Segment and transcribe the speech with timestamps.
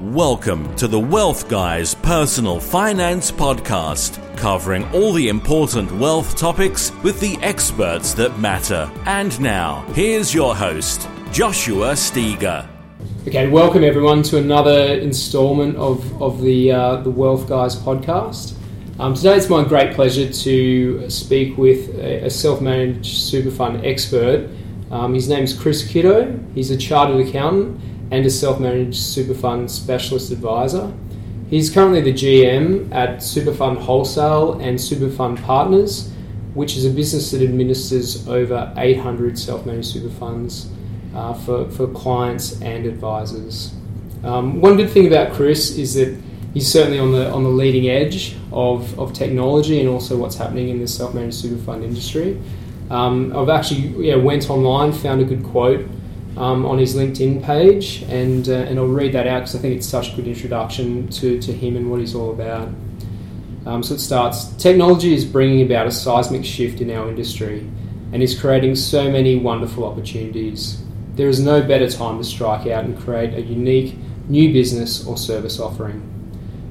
[0.00, 7.18] Welcome to the Wealth Guys Personal Finance Podcast, covering all the important wealth topics with
[7.18, 8.88] the experts that matter.
[9.06, 12.68] And now, here's your host, Joshua Steger.
[13.26, 18.54] Okay, welcome everyone to another instalment of, of the, uh, the Wealth Guys podcast.
[19.00, 23.84] Um, today it's my great pleasure to speak with a, a self managed super fund
[23.84, 24.48] expert.
[24.92, 27.80] Um, his name is Kris Kitto, He's a chartered accountant
[28.10, 30.92] and a self managed super fund specialist advisor.
[31.50, 36.12] He's currently the GM at Superfund Wholesale and Superfund Partners,
[36.54, 40.70] which is a business that administers over 800 self managed super funds
[41.14, 43.72] uh, for, for clients and advisors.
[44.24, 46.20] Um, one good thing about Kris is that
[46.52, 50.68] he's certainly on the on the leading edge of, of technology and also what's happening
[50.68, 52.40] in the self managed super fund industry.
[52.90, 55.86] Um, I've actually yeah, went online, found a good quote
[56.38, 59.76] um, on his LinkedIn page, and uh, and I'll read that out because I think
[59.76, 62.68] it's such a good introduction to, to him and what he's all about.
[63.66, 67.68] Um, so it starts Technology is bringing about a seismic shift in our industry
[68.12, 70.82] and is creating so many wonderful opportunities.
[71.16, 73.96] There is no better time to strike out and create a unique
[74.28, 76.04] new business or service offering.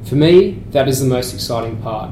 [0.05, 2.11] For me, that is the most exciting part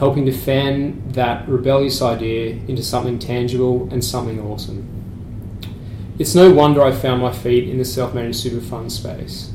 [0.00, 4.99] helping to fan that rebellious idea into something tangible and something awesome.
[6.20, 9.50] It's no wonder I found my feet in the self managed super fund space.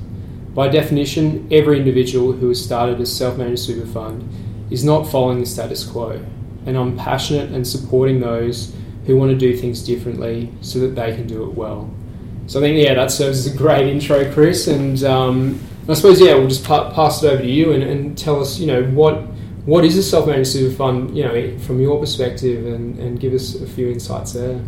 [0.56, 4.28] By definition, every individual who has started a self managed super fund
[4.72, 6.20] is not following the status quo,
[6.66, 8.74] and I'm passionate and supporting those
[9.06, 11.88] who want to do things differently so that they can do it well.
[12.48, 16.20] So I think, yeah, that serves as a great intro, Kris, and um, I suppose,
[16.20, 18.86] yeah, we'll just pa- pass it over to you and, and tell us, you know,
[18.86, 19.18] what
[19.66, 23.34] what is a self managed super fund, you know, from your perspective, and, and give
[23.36, 24.60] us a few insights there.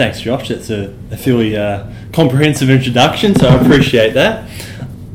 [0.00, 0.48] Thanks, Josh.
[0.48, 4.48] That's a, a fairly uh, comprehensive introduction, so I appreciate that.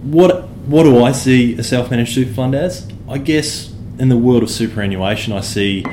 [0.03, 2.88] What what do I see a self-managed super fund as?
[3.09, 5.83] I guess in the world of superannuation, I see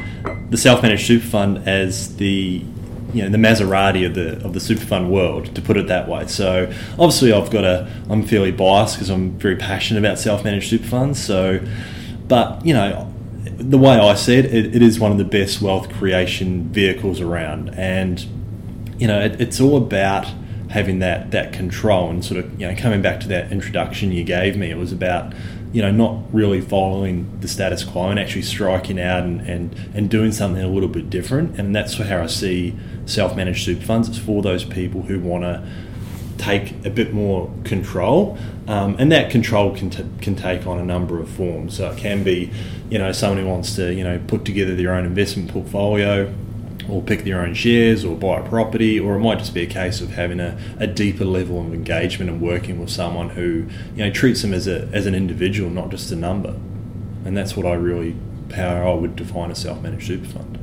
[0.51, 2.67] the self-managed super fund as the
[3.15, 6.07] you know the Maserati of the of the super fund world, to put it that
[6.07, 6.27] way.
[6.27, 10.87] So obviously, I've got a I'm fairly biased because I'm very passionate about self-managed super
[10.87, 11.19] funds.
[11.19, 11.61] So,
[12.29, 13.09] but you know.
[13.57, 17.21] The way I see it, it, it is one of the best wealth creation vehicles
[17.21, 18.25] around, and
[19.03, 20.29] you know, it, it's all about
[20.71, 24.23] having that that control and sort of you know coming back to that introduction you
[24.23, 24.71] gave me.
[24.71, 25.33] It was about
[25.73, 30.09] you know not really following the status quo and actually striking out and and, and
[30.09, 31.59] doing something a little bit different.
[31.59, 32.77] And that's how I see
[33.07, 34.09] self-managed super funds.
[34.09, 35.69] It's for those people who want to
[36.39, 38.39] take a bit more control,
[38.69, 41.77] um, and that control can t- can take on a number of forms.
[41.77, 42.53] So it can be,
[42.89, 46.33] you know, someone who wants to you know put together their own investment portfolio
[46.89, 49.67] or pick their own shares or buy a property, or it might just be a
[49.67, 54.05] case of having a, a deeper level of engagement and working with someone who you
[54.05, 56.55] know treats them as a as an individual, not just a number.
[57.25, 58.17] And that's what I really
[58.55, 60.59] how I would define a self-managed super fund.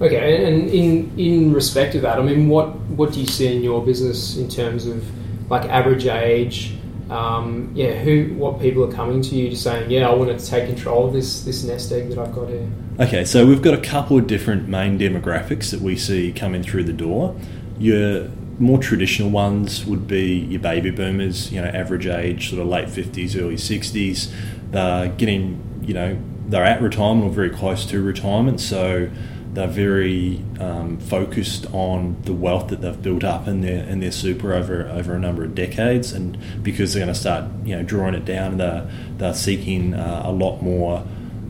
[0.00, 3.62] Okay, and in in respect of that, I mean, what what do you see in
[3.62, 5.04] your business in terms of
[5.50, 6.74] like average age?
[7.10, 10.46] Um, yeah, who, what people are coming to you to saying, yeah, I want to
[10.46, 12.66] take control of this this nest egg that I've got here.
[13.00, 16.84] Okay, so we've got a couple of different main demographics that we see coming through
[16.84, 17.36] the door.
[17.78, 22.68] Your more traditional ones would be your baby boomers, you know, average age sort of
[22.68, 24.32] late fifties, early sixties.
[24.70, 29.10] They're getting, you know, they're at retirement or very close to retirement, so
[29.52, 34.12] they're very um, focused on the wealth that they've built up in their in their
[34.12, 37.82] super over over a number of decades, and because they're going to start you know
[37.82, 41.04] drawing it down, they're they're seeking uh, a lot more.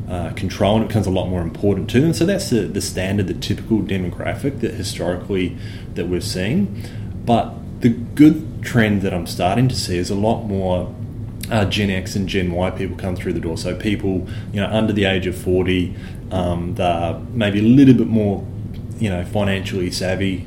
[0.09, 2.13] Uh, control and it becomes a lot more important to them.
[2.13, 5.57] So that's the, the standard, the typical demographic that historically
[5.95, 6.84] that we've seen.
[7.25, 10.95] But the good trend that I'm starting to see is a lot more
[11.53, 13.59] uh, Gen X and Gen Y people come through the door.
[13.59, 15.95] So people, you know, under the age of 40,
[16.31, 18.45] um, they're maybe a little bit more,
[18.99, 20.47] you know, financially savvy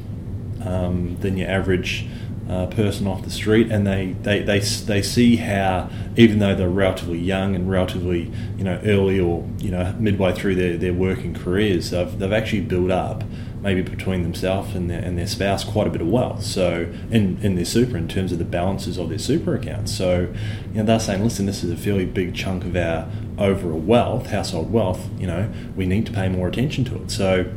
[0.66, 2.08] um, than your average
[2.50, 6.70] uh, person off the street, and they, they, they, they see how even though they're
[6.70, 11.34] relatively young and relatively, you know, early or you know midway through their, their working
[11.34, 13.24] careers, they've, they've actually built up
[13.66, 16.44] maybe between themselves and their, and their spouse quite a bit of wealth.
[16.44, 19.92] So in, in their super, in terms of the balances of their super accounts.
[19.92, 20.32] So
[20.72, 23.10] you know they're saying, listen, this is a fairly big chunk of our
[23.40, 25.10] overall wealth, household wealth.
[25.18, 27.10] You know, we need to pay more attention to it.
[27.10, 27.52] So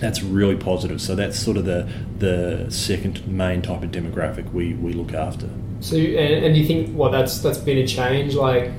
[0.00, 1.00] that's really positive.
[1.00, 1.88] So that's sort of the
[2.18, 5.48] the second main type of demographic we, we look after.
[5.80, 8.70] So and, and you think well that's that's been a change like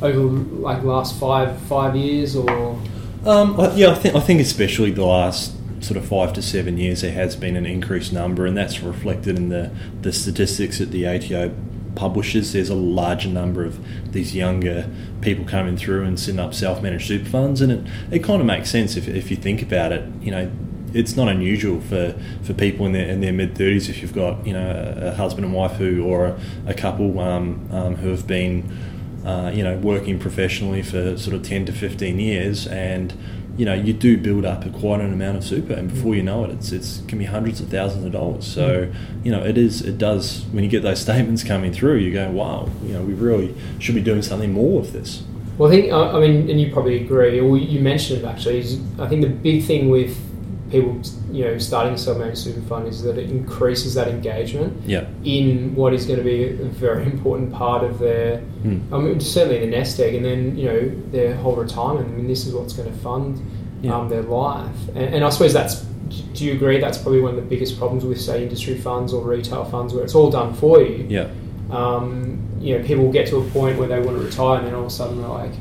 [0.00, 2.80] over like last five five years or
[3.26, 7.02] um, yeah I think I think especially the last sort of five to seven years
[7.02, 9.70] there has been an increased number and that's reflected in the,
[10.00, 11.54] the statistics that the ATO
[11.94, 12.52] publishes.
[12.52, 13.78] there's a larger number of
[14.12, 14.88] these younger
[15.20, 18.70] people coming through and setting up self-managed super funds, and it, it kind of makes
[18.70, 20.04] sense if, if you think about it.
[20.20, 20.50] You know,
[20.94, 24.46] it's not unusual for, for people in their in their mid thirties if you've got
[24.46, 28.10] you know a, a, husband and wife who or a, a couple um, um, who
[28.10, 28.70] have been
[29.24, 33.14] uh, you know working professionally for sort of ten to fifteen years and
[33.56, 36.22] you know you do build up a quite an amount of super and before you
[36.22, 38.46] know it it's it's can be hundreds of thousands of dollars.
[38.46, 39.24] So mm.
[39.24, 42.30] you know it is it does when you get those statements coming through you go
[42.30, 45.22] wow you know we really should be doing something more with this.
[45.58, 48.80] Well I think I mean and you probably agree or you mentioned it actually is
[48.98, 50.18] I think the big thing with
[50.72, 55.06] people, you know, starting a self-managed super fund is that it increases that engagement yeah.
[55.22, 58.80] in what is going to be a very important part of their, mm.
[58.90, 62.08] I mean, certainly the nest egg, and then you know their whole retirement.
[62.08, 63.40] I mean, this is what's going to fund
[63.82, 63.94] yeah.
[63.94, 65.86] um, their life, and, and I suppose that's.
[66.34, 69.24] Do you agree that's probably one of the biggest problems with, say, industry funds or
[69.24, 71.06] retail funds, where it's all done for you?
[71.08, 71.30] Yeah.
[71.70, 74.74] Um, you know, people get to a point where they want to retire, and then
[74.74, 75.52] all of a sudden they're like,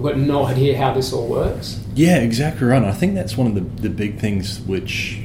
[0.00, 1.78] I've got no idea how this all works.
[1.94, 2.82] Yeah, exactly right.
[2.82, 5.20] I think that's one of the, the big things which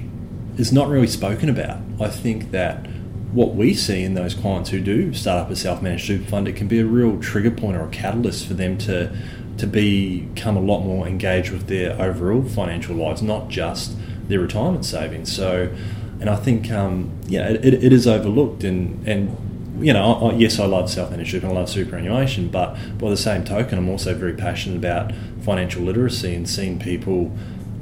[0.57, 1.79] is not really spoken about.
[2.01, 2.85] I think that
[3.31, 6.57] what we see in those clients who do start up a self-managed super fund, it
[6.57, 9.15] can be a real trigger point or a catalyst for them to
[9.59, 13.95] to become a lot more engaged with their overall financial lives, not just
[14.27, 15.33] their retirement savings.
[15.33, 15.73] So,
[16.19, 19.37] and I think um, yeah, it, it is overlooked, and and
[19.79, 23.43] you know, yes, I love self-managed super and I love superannuation, but by the same
[23.43, 25.11] token, I'm also very passionate about
[25.41, 27.31] financial literacy and seeing people,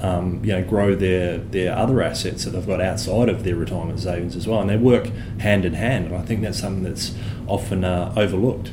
[0.02, 4.00] um, you know, grow their their other assets that they've got outside of their retirement
[4.00, 5.08] savings as well, and they work
[5.40, 6.08] hand in hand.
[6.08, 7.14] And I think that's something that's
[7.48, 8.72] often uh, overlooked.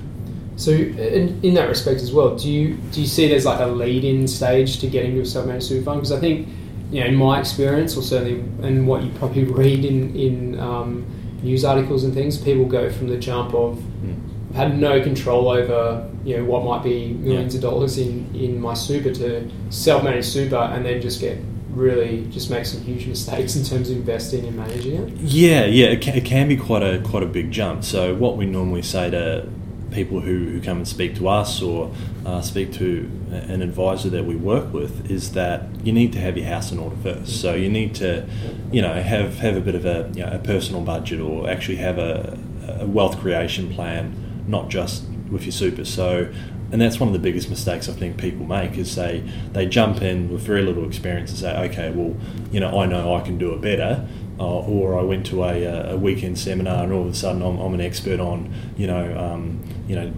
[0.57, 3.67] So, in, in that respect as well, do you do you see there's like a
[3.67, 6.01] lead-in stage to getting to a self-managed super fund?
[6.01, 6.49] Because I think,
[6.91, 11.07] you know, in my experience, or certainly in what you probably read in in um,
[11.43, 14.55] news articles and things, people go from the jump of mm.
[14.55, 17.59] had no control over you know what might be millions yeah.
[17.59, 21.39] of dollars in in my super to self-managed super, and then just get
[21.71, 25.17] really just make some huge mistakes in terms of investing and managing it.
[25.19, 27.85] Yeah, yeah, it can, it can be quite a quite a big jump.
[27.85, 29.49] So what we normally say to
[29.91, 31.93] people who, who come and speak to us or
[32.25, 36.37] uh, speak to an advisor that we work with is that you need to have
[36.37, 37.41] your house in order first.
[37.41, 38.27] So you need to,
[38.73, 41.77] you know, have have a bit of a, you know, a personal budget or actually
[41.77, 42.39] have a,
[42.81, 45.85] a wealth creation plan, not just with your super.
[45.85, 46.33] So
[46.73, 50.03] and that's one of the biggest mistakes I think people make is they they jump
[50.03, 52.17] in with very little experience and say, okay, well,
[52.53, 54.07] you know, I know I can do it better,
[54.41, 57.59] uh, or I went to a, a, weekend seminar and all of a sudden I'm,
[57.59, 60.11] I'm an expert on, you know, um, you know,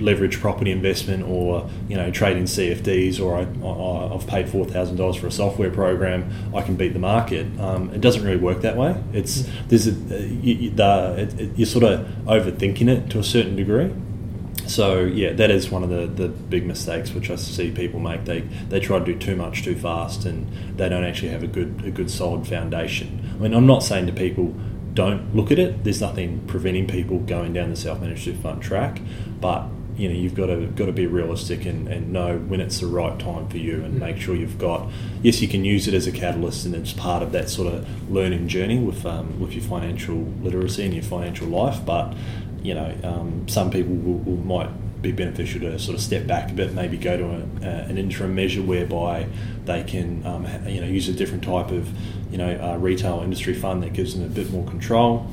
[0.00, 5.16] leverage property investment or you know trading CFDs or I, have paid four thousand dollars
[5.16, 7.46] for a software program I can beat the market.
[7.58, 9.02] Um, it doesn't really work that way.
[9.12, 13.56] It's there's a, you, the, it, it, you're sort of overthinking it to a certain
[13.56, 13.92] degree
[14.68, 18.24] so yeah, that is one of the, the big mistakes which I see people make.
[18.24, 21.46] They they try to do too much too fast, and they don't actually have a
[21.46, 23.30] good a good solid foundation.
[23.34, 24.54] I mean, I'm not saying to people
[24.94, 25.84] don't look at it.
[25.84, 29.00] There's nothing preventing people going down the self-managed super fund track,
[29.40, 29.68] but
[29.98, 32.86] you know you've got to got to be realistic and, and know when it's the
[32.86, 33.98] right time for you and mm.
[33.98, 34.88] make sure you've got
[35.22, 38.10] yes you can use it as a catalyst and it's part of that sort of
[38.10, 42.14] learning journey with um, with your financial literacy and your financial life but
[42.62, 44.70] you know, um, some people will, will, might
[45.02, 47.98] be beneficial to sort of step back a bit, maybe go to a, uh, an
[47.98, 49.26] interim measure whereby
[49.64, 51.88] they can, um, you know, use a different type of,
[52.32, 55.26] you know, uh, retail industry fund that gives them a bit more control.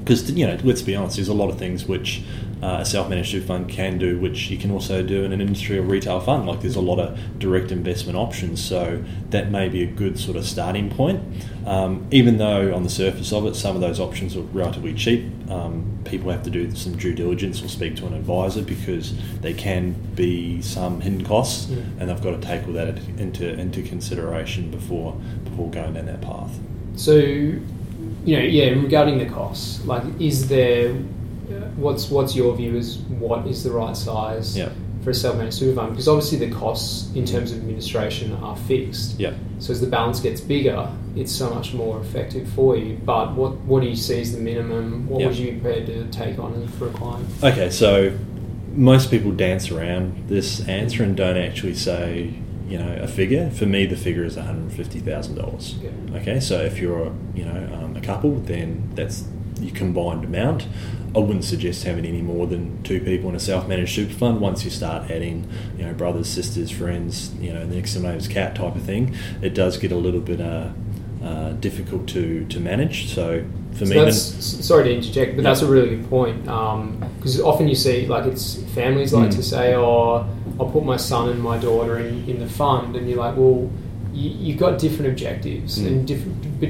[0.00, 2.22] Because you know, let's be honest, there's a lot of things which
[2.62, 5.78] uh, a self-managed super fund can do, which you can also do in an industry
[5.78, 6.46] or retail fund.
[6.46, 10.36] Like there's a lot of direct investment options, so that may be a good sort
[10.36, 11.22] of starting point.
[11.66, 15.26] Um, even though on the surface of it, some of those options are relatively cheap,
[15.50, 19.54] um, people have to do some due diligence or speak to an advisor because there
[19.54, 21.82] can be some hidden costs, yeah.
[21.98, 25.12] and they've got to take all that into into consideration before
[25.44, 26.58] before going down that path.
[26.96, 27.60] So, you
[28.26, 30.94] know, yeah, regarding the costs, like, is there
[31.76, 34.70] what's what's your view is what is the right size yeah.
[35.02, 35.90] for a self-managed super fund?
[35.90, 39.18] Because obviously the costs in terms of administration are fixed.
[39.18, 39.34] Yeah.
[39.58, 42.98] So as the balance gets bigger, it's so much more effective for you.
[43.04, 45.08] But what what do you see as the minimum?
[45.08, 45.26] What yeah.
[45.28, 47.26] would you be prepared to take on for a client?
[47.42, 48.16] Okay, so
[48.72, 52.34] most people dance around this answer and don't actually say
[52.68, 53.50] you know a figure.
[53.50, 55.76] For me, the figure is one hundred fifty thousand dollars.
[56.14, 59.24] Okay, so if you're you know um, a couple, then that's
[59.60, 60.66] your combined amount.
[61.14, 64.40] I wouldn't suggest having any more than two people in a self-managed super fund.
[64.40, 65.48] Once you start adding,
[65.78, 69.14] you know, brothers, sisters, friends, you know, the next to neighbour's cat type of thing,
[69.42, 70.68] it does get a little bit uh,
[71.24, 73.08] uh, difficult to, to manage.
[73.14, 74.00] So for So me.
[74.04, 75.50] that's, s- sorry to interject, but Yeah.
[75.50, 76.42] that's a really good point.
[76.44, 79.36] Because often you see, like, it's families like Mm.
[79.36, 80.26] to say, "Oh,
[80.60, 83.70] I'll put my son and my daughter in, in the fund," and you're like, "Well,
[84.12, 85.86] you, you've got different objectives Mm.
[85.86, 86.60] and different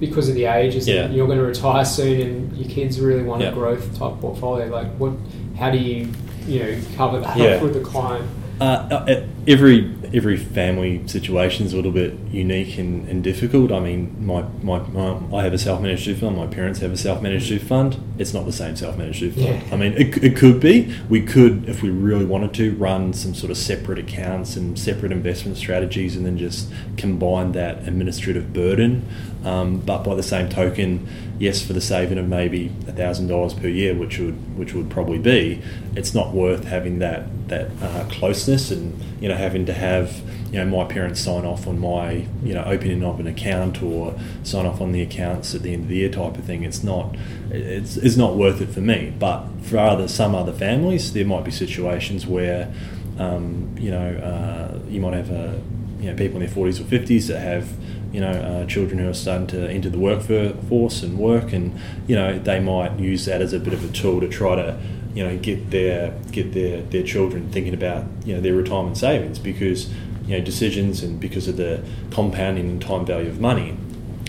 [0.00, 0.86] because of the ages.
[0.86, 1.02] Yeah.
[1.04, 3.48] And you're going to retire soon, and your kids really want Yeah.
[3.48, 4.66] a growth type portfolio.
[4.66, 5.12] Like, what?
[5.58, 6.08] How do you,
[6.46, 7.62] you know, cover that Yeah.
[7.62, 8.26] with the client?
[8.60, 13.72] Uh, uh, every every family situation is a little bit unique and, and difficult.
[13.72, 16.36] I mean, my, my, my I have a self managed super fund.
[16.36, 17.96] My parents have a self managed super fund.
[18.18, 19.62] It's not the same self managed super fund.
[19.62, 19.74] Yeah.
[19.74, 20.94] I mean, it, it could be.
[21.08, 25.12] We could, if we really wanted to, run some sort of separate accounts and separate
[25.12, 29.06] investment strategies, and then just combine that administrative burden.
[29.44, 33.68] Um, but by the same token, yes, for the saving of maybe thousand dollars per
[33.68, 35.62] year, which would which would probably be,
[35.94, 40.20] it's not worth having that that uh, closeness and you know having to have
[40.52, 44.18] you know my parents sign off on my you know opening of an account or
[44.42, 46.64] sign off on the accounts at the end of the year type of thing.
[46.64, 47.14] It's not
[47.50, 49.12] it's, it's not worth it for me.
[49.18, 52.72] But for other some other families, there might be situations where
[53.18, 55.60] um, you know uh, you might have a
[56.00, 57.68] you know people in their forties or fifties that have
[58.12, 62.16] you know uh, children who are starting to enter the workforce and work, and you
[62.16, 64.80] know they might use that as a bit of a tool to try to
[65.14, 69.38] you know get their get their their children thinking about you know their retirement savings
[69.38, 69.88] because
[70.26, 73.76] you know decisions and because of the compounding and time value of money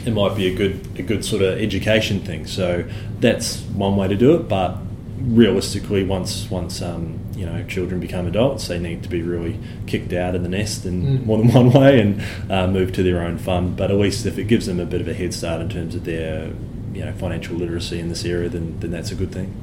[0.05, 2.48] it might be a good a good sort of education thing.
[2.48, 2.86] So
[3.19, 4.77] that's one way to do it but
[5.21, 9.57] realistically once once um, you know children become adults they need to be really
[9.88, 11.25] kicked out of the nest in Mm.
[11.25, 12.21] more than one way and
[12.51, 15.01] uh, move to their own fund but at least if it gives them a bit
[15.01, 16.51] of a head start in terms of their
[16.93, 19.53] you know financial literacy in this area then, then that's a good thing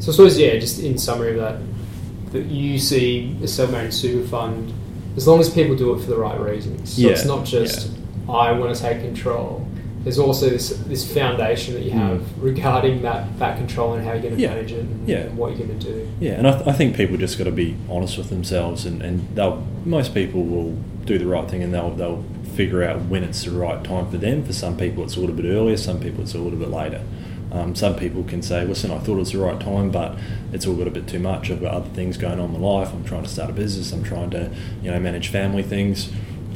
[0.00, 1.58] So I suppose, yeah, just in summary of that,
[2.32, 4.72] that you see a self-managed super fund,
[5.16, 6.94] as long as people do it for the right reasons.
[6.94, 7.90] So it's not just
[8.28, 9.66] I want to take control.
[10.08, 11.98] There's also this this foundation that you Mm.
[11.98, 15.16] have regarding that, that control and how you're going to Yeah, manage it and, yeah.
[15.18, 16.08] and what you're going to do.
[16.18, 19.02] Yeah, and I, th- I think people just got to be honest with themselves, and,
[19.02, 20.72] and they'll most people will
[21.04, 22.24] do the right thing, and they'll they'll
[22.54, 24.42] figure out when it's the right time for them.
[24.46, 25.76] For some people, it's a little bit earlier.
[25.76, 27.02] Some people, it's a little bit later.
[27.52, 30.16] Um, some people can say, "Listen, I thought it was the right time, but
[30.54, 31.50] it's all got a bit too much.
[31.50, 32.94] I've got other things going on in my life.
[32.94, 33.92] I'm trying to start a business.
[33.92, 34.50] I'm trying to,
[34.82, 36.08] you know, manage family things."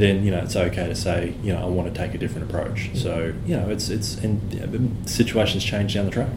[0.02, 2.50] Then you know it's okay to say, you know, I want to take a different
[2.50, 2.90] approach.
[2.94, 4.36] So you know, it's it's and
[5.08, 6.30] situations change down the track.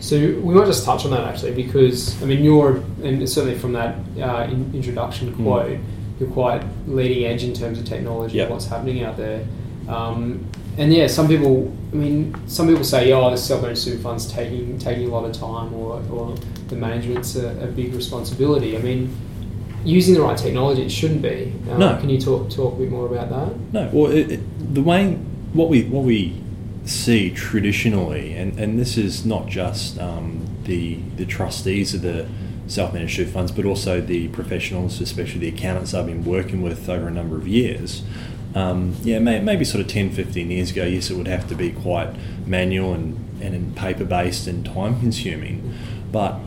[0.00, 3.72] So we might just touch on that actually, because I mean, you're and certainly from
[3.74, 5.44] that uh, in, introduction Mm.
[5.44, 5.78] quote,
[6.18, 8.44] you're quite leading edge in terms of technology Yeah.
[8.44, 9.40] and what's happening out there.
[9.88, 10.44] Um,
[10.76, 14.78] and yeah, some people, I mean, some people say, oh, the self-managed super fund's taking
[14.78, 16.34] taking a lot of time, or, or
[16.70, 18.70] the management's a, a big responsibility.
[18.76, 19.00] I mean,
[19.84, 21.52] using the right technology, it shouldn't be.
[21.70, 21.96] Um, No.
[21.98, 23.72] Can you talk talk a bit more about that?
[23.72, 25.14] No, well, it, it, the way
[25.52, 26.40] what we what we
[26.84, 32.26] see traditionally, and, and this is not just um, the the trustees of the
[32.66, 37.08] self-managed super funds, but also the professionals, especially the accountants I've been working with over
[37.08, 38.02] a number of years.
[38.54, 41.54] Um, yeah, may, maybe sort of 10, 15 years ago, yes, it would have to
[41.54, 42.14] be quite
[42.46, 45.74] manual and, and paper-based and time-consuming.
[46.10, 46.38] But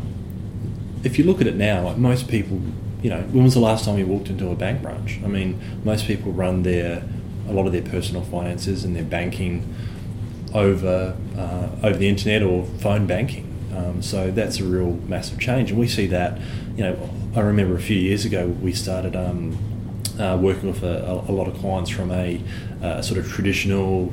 [1.04, 2.62] if you look at it now, like most people,
[3.06, 5.20] you know, when was the last time you walked into a bank branch?
[5.24, 7.04] I mean, most people run their
[7.48, 9.76] a lot of their personal finances and their banking
[10.56, 13.46] over uh, over the internet or phone banking.
[13.76, 16.40] Um, so that's a real massive change, and we see that.
[16.76, 19.56] You know, I remember a few years ago we started um,
[20.20, 22.42] uh, working with a, a, lot of clients from a
[22.82, 24.12] uh, sort of traditional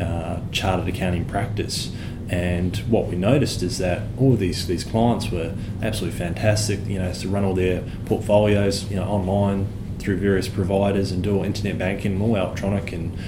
[0.00, 1.92] uh, chartered accounting practice.
[2.30, 6.86] And what we noticed is that all these, these clients were absolutely fantastic.
[6.86, 9.66] You know, to run all their portfolios, you know, online
[9.98, 12.92] through various providers and do all internet banking, all electronic.
[12.92, 13.18] And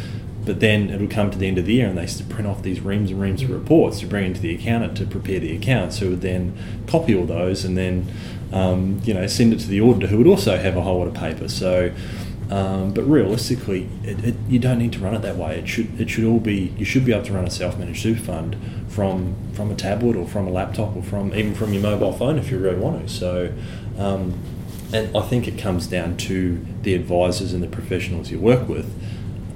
[0.45, 2.25] but then it would come to the end of the year, and they used to
[2.25, 5.41] print off these reams and reams of reports to bring into the accountant to prepare
[5.41, 6.57] the accounts, who would then
[6.87, 8.07] copy all those and then
[8.53, 11.09] um, you know send it to the auditor, who would also have a whole lot
[11.09, 11.49] of paper.
[11.49, 11.93] So.
[12.53, 15.59] Um, but realistically, it, it, you don't need to run it that way.
[15.59, 18.21] It should it should all be you should be able to run a self-managed super
[18.21, 22.13] fund from from a tablet or from a laptop or from even from your mobile
[22.13, 23.15] phone if you really want to.
[23.15, 23.55] So,
[23.97, 24.39] um,
[24.93, 28.93] and I think it comes down to the advisors and the professionals you work with.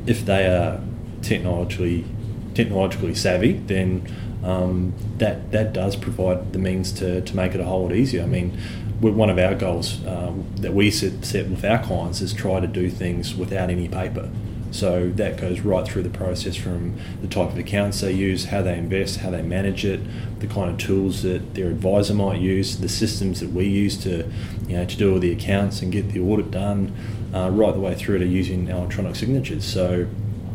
[0.07, 0.81] If they are
[1.21, 2.07] technologically
[2.55, 4.11] technologically savvy, then
[4.43, 8.23] um, that that does provide the means to, to make it a whole lot easier.
[8.23, 8.59] I mean,
[9.01, 12.67] one of our goals um, that we set, set with our clients is try to
[12.67, 14.31] do things without any paper.
[14.71, 18.63] So that goes right through the process from the type of accounts they use, how
[18.63, 20.01] they invest, how they manage it,
[20.41, 24.31] the kind of tools that their advisor might use, the systems that we use to,
[24.69, 26.95] you know, to do all the accounts and get the audit done,
[27.33, 29.65] uh, right the way through to using electronic signatures.
[29.65, 30.09] So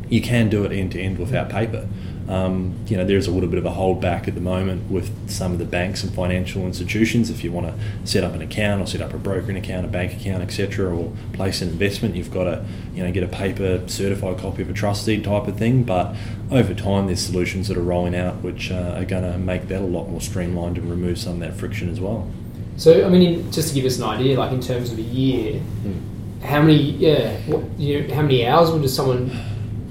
[0.09, 1.87] you can do it end to end without paper.
[2.31, 5.51] Um, you know, there's a little bit of a holdback at the moment with some
[5.51, 7.29] of the banks and financial institutions.
[7.29, 7.73] If you want to
[8.07, 11.11] set up an account or set up a brokering account, a bank account, etc., or
[11.33, 14.73] place an investment, you've got to, you know, get a paper certified copy of a
[14.73, 15.83] trust deed type of thing.
[15.83, 16.15] But
[16.49, 19.81] over time, there's solutions that are rolling out which uh, are going to make that
[19.81, 22.29] a lot more streamlined and remove some of that friction as well.
[22.77, 25.59] So, I mean, just to give us an idea, like in terms of a year,
[25.85, 26.43] Mm.
[26.43, 29.29] how many, yeah, what, you know, how many hours would someone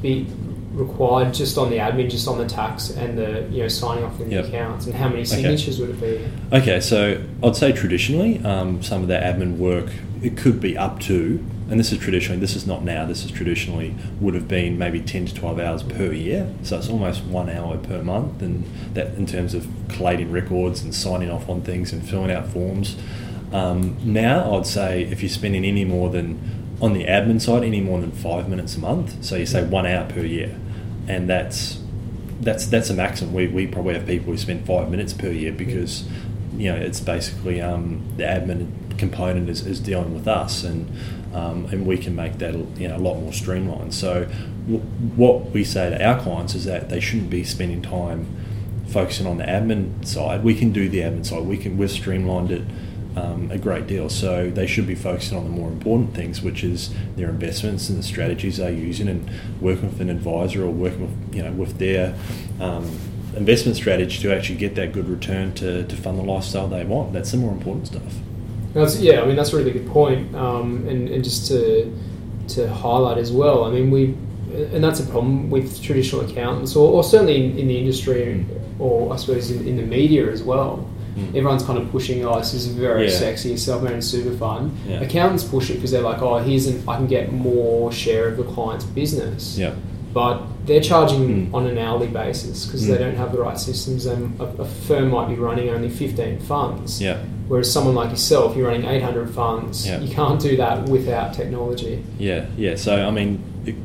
[0.01, 0.27] be
[0.73, 4.21] required just on the admin, just on the tax and the, you know, signing off
[4.21, 4.45] in Yep.
[4.45, 6.57] the accounts, and how many signatures would it be?
[6.57, 9.87] Okay, so I'd say traditionally, um, some of that admin work
[10.23, 13.31] it could be up to, and this is traditionally, this is not now, this is
[13.31, 16.47] traditionally would have been maybe ten to twelve hours per year.
[16.63, 20.95] So it's almost one hour per month, and that in terms of collating records and
[20.95, 22.97] signing off on things and filling out forms.
[23.53, 26.39] Um, now I'd say if you're spending any more than
[26.81, 29.87] on the admin side, any more than five minutes a month, so you say one
[29.87, 30.59] hour per year,
[31.07, 31.81] and that's
[32.41, 33.35] that's that's a maximum.
[33.35, 36.05] We, we probably have people who spend five minutes per year because
[36.57, 40.91] you know it's basically um, the admin component is, is dealing with us and
[41.35, 43.95] um, and we can make that you know a lot more streamlined.
[43.95, 44.25] So
[44.67, 44.81] w-
[45.17, 48.27] what we say to our clients is that they shouldn't be spending time
[48.89, 50.43] focusing on the admin side.
[50.43, 51.45] We can do the admin side.
[51.45, 52.63] We can we've streamlined it
[53.17, 54.09] um, a great deal.
[54.09, 57.99] So they should be focusing on the more important things, which is their investments and
[57.99, 59.29] the strategies they're using, and
[59.61, 62.15] working with an advisor or working with you know with their
[62.61, 62.85] um,
[63.37, 67.13] investment strategy to actually get that good return to, to fund the lifestyle they want.
[67.13, 68.15] That's the more important stuff.
[68.75, 71.97] That's, yeah, I mean that's a really good point, um, and, and just to
[72.49, 73.65] to highlight as well.
[73.65, 74.15] I mean we,
[74.73, 78.47] and that's a problem with traditional accountants, or, or certainly in, in the industry,
[78.79, 80.89] or I suppose in, in the media as well.
[81.21, 81.37] Mm.
[81.37, 83.11] Everyone's kind of pushing, oh, this is very Yeah.
[83.19, 84.73] sexy, self-managed super fund.
[84.89, 85.01] Yeah.
[85.01, 88.37] Accountants push it because they're like, oh, here's an, I can get more share of
[88.37, 89.57] the client's business.
[89.59, 89.73] Yeah.
[90.13, 91.55] But they're charging Mm.
[91.55, 92.89] on an hourly basis because Mm.
[92.89, 96.39] they don't have the right systems, and a, a firm might be running only 15
[96.41, 97.01] funds.
[97.01, 97.19] Yeah.
[97.49, 99.87] Whereas someone like yourself, you're running 800 funds.
[99.87, 100.01] Yeah.
[100.01, 102.03] You can't do that without technology.
[102.19, 102.77] Yeah, yeah.
[102.77, 103.41] So I mean,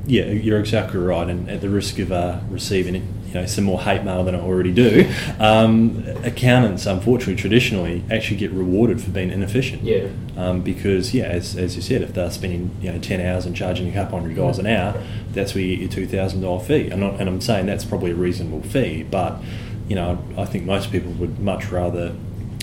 [0.07, 1.27] yeah, you're exactly right.
[1.27, 2.95] And at the risk of uh, receiving,
[3.35, 8.51] know, some more hate mail than I already do, um, accountants, unfortunately, traditionally actually get
[8.51, 9.83] rewarded for being inefficient.
[9.83, 10.07] Yeah.
[10.37, 13.55] Um, because yeah, as, as you said, if they're spending you know ten hours and
[13.55, 16.63] charging a couple hundred dollars an hour, that's where you get your two thousand dollar
[16.63, 16.89] fee.
[16.89, 19.41] Not, and I'm saying that's probably a reasonable fee, but
[19.87, 22.15] you know, I think most people would much rather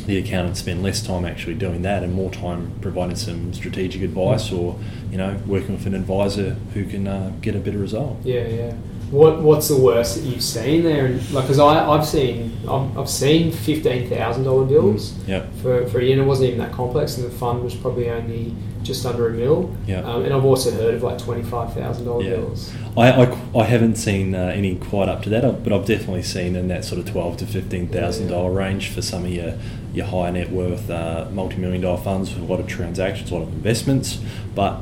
[0.07, 4.51] the accountant spend less time actually doing that and more time providing some strategic advice
[4.51, 4.79] or
[5.11, 8.19] you know working with an advisor who can uh, get a better result.
[8.25, 8.75] Yeah, yeah.
[9.13, 11.05] What What's the worst that you've seen there?
[11.07, 15.55] And like, because I I've seen I've, I've seen fifteen thousand dollar bills Yep.
[15.63, 18.09] for for a year, and it wasn't even that complex, and the fund was probably
[18.09, 19.71] only just under a mil.
[19.87, 20.01] Yeah.
[20.01, 22.37] Um, and I've also heard of like twenty five thousand dollar Yeah.
[22.37, 22.73] bills.
[22.97, 26.57] I, I, I haven't seen uh, any quite up to that, but I've definitely seen
[26.57, 29.55] in that sort of twelve to fifteen thousand dollar range for some of your
[29.93, 33.35] your high net worth uh, multi million dollar funds with a lot of transactions, a
[33.35, 34.19] lot of investments.
[34.55, 34.79] But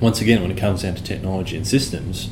[0.00, 2.28] once again, when it comes down to technology and systems,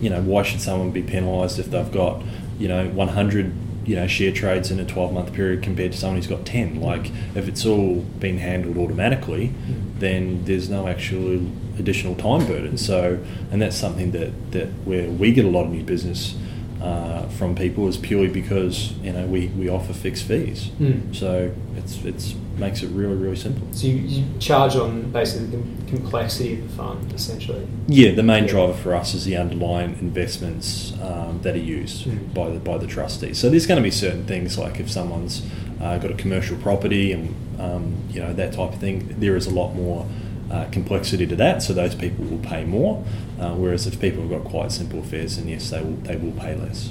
[0.00, 2.22] you know, why should someone be penalised if they've got
[2.58, 3.52] you know one hundred
[3.86, 6.80] you know share trades in a twelve month period compared to someone who's got ten?
[6.80, 9.52] Like if it's all been handled automatically,
[9.98, 11.40] then there's no actual
[11.78, 12.76] additional time burden.
[12.76, 13.18] So,
[13.50, 16.36] and that's something that, that where we get a lot of new business
[16.82, 20.70] uh, from people is purely because you know we, we offer fixed fees.
[20.80, 21.14] Mm.
[21.14, 23.66] So it's it's makes it really really simple.
[23.72, 27.66] So you, you charge on basically the complexity of the fund, essentially.
[27.88, 28.50] Yeah, the main Yeah.
[28.50, 32.34] driver for us is the underlying investments um, that are used Mm.
[32.34, 33.34] by the by the trustee.
[33.34, 35.42] So there's going to be certain things like if someone's
[35.80, 39.46] uh, got a commercial property and um, you know that type of thing, there is
[39.46, 40.06] a lot more
[40.50, 41.62] uh, complexity to that.
[41.62, 43.02] So those people will pay more.
[43.40, 46.32] Uh, whereas if people have got quite simple affairs, then yes, they will they will
[46.32, 46.90] pay less.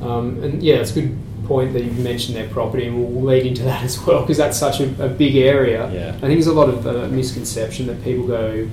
[0.00, 3.62] Um, and yeah, it's good point that you've mentioned their property, and we'll, lead into
[3.64, 5.90] that as well because that's such a, a big area.
[5.92, 6.08] Yeah.
[6.08, 8.68] I think there's a lot of uh, misconception that people go,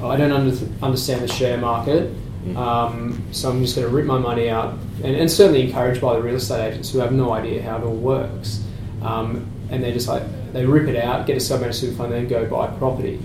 [0.00, 2.12] "Oh, I don't under- understand the share market,
[2.46, 2.56] Mm.
[2.56, 4.74] um, so I'm just going to rip my money out.
[5.02, 7.82] And, and certainly encouraged by the real estate agents who have no idea how it
[7.82, 8.62] all works.
[9.02, 12.28] Um, and they're just like, they rip it out, get a sub-managed super fund, then
[12.28, 13.18] go buy property.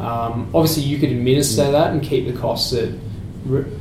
[0.00, 1.72] Um, obviously, you could administer Mm.
[1.72, 2.90] that and keep the costs at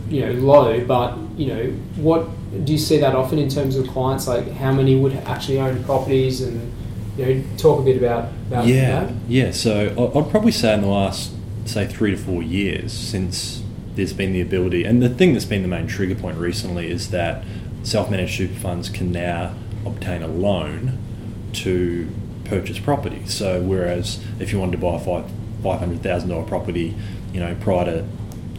[0.10, 1.64] you know low, but you know
[1.96, 2.28] what
[2.64, 4.28] do you see that often in terms of clients?
[4.28, 6.72] Like how many would actually own properties, and
[7.18, 9.14] you know talk a bit about about Yeah, that.
[9.28, 9.52] yeah.
[9.52, 11.32] So I'd probably say in the last,
[11.66, 13.62] say, three to four years since
[13.96, 17.12] there's been the ability, and the thing that's been the main trigger point recently is
[17.12, 17.44] that
[17.84, 19.54] self-managed super funds can now
[19.86, 20.98] obtain a loan
[21.54, 22.10] to
[22.46, 23.26] purchase property.
[23.28, 25.32] So whereas if you wanted to buy a five
[25.64, 26.96] five hundred thousand dollar property,
[27.34, 28.06] you know, prior to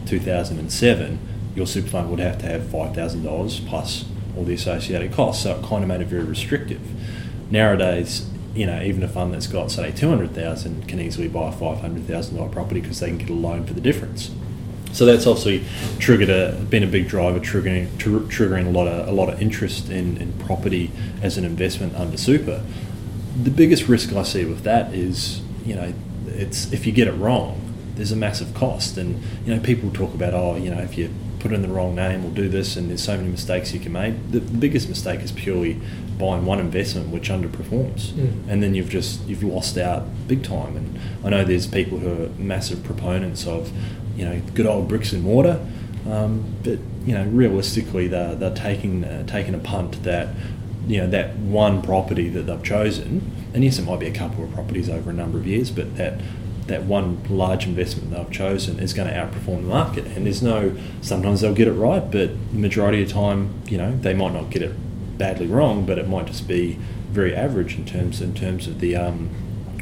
[0.05, 1.19] two thousand and seven,
[1.57, 4.05] your super fund would have to have five thousand dollars plus
[4.37, 5.43] all the associated costs.
[5.43, 6.79] So it kind of made it very restrictive.
[7.49, 11.49] Nowadays, you know, even a fund that's got say two hundred thousand can easily buy
[11.49, 14.29] a five hundred thousand dollar property because they can get a loan for the difference.
[14.93, 15.63] So that's obviously
[15.97, 19.41] triggered a been a big driver, triggering tr- triggering a lot of a lot of
[19.41, 20.91] interest in, in property
[21.23, 22.63] as an investment under super.
[23.41, 25.91] The biggest risk I see with that is you know
[26.27, 27.59] it's if you get it wrong,
[27.95, 31.09] there's a massive cost, and you know people talk about oh you know if you
[31.39, 33.91] put in the wrong name or do this, and there's so many mistakes you can
[33.91, 34.15] make.
[34.31, 35.79] The, biggest mistake is purely
[36.17, 38.49] buying one investment which underperforms, Mm.
[38.49, 40.75] and then you've just you've lost out big time.
[40.75, 43.71] And I know there's people who are massive proponents of
[44.17, 45.59] you know good old bricks and mortar,
[46.09, 50.29] um, but you know realistically they're, they're taking uh, taking a punt that
[50.87, 54.43] you know that one property that they've chosen, and yes, it might be a couple
[54.43, 56.19] of properties over a number of years, but that
[56.67, 60.05] that one large investment they've chosen is going to outperform the market.
[60.07, 63.77] And there's no sometimes they'll get it right, but the majority of the time, you
[63.77, 64.73] know, they might not get it
[65.17, 66.77] badly wrong, but it might just be
[67.09, 69.29] very average in terms in terms of the um,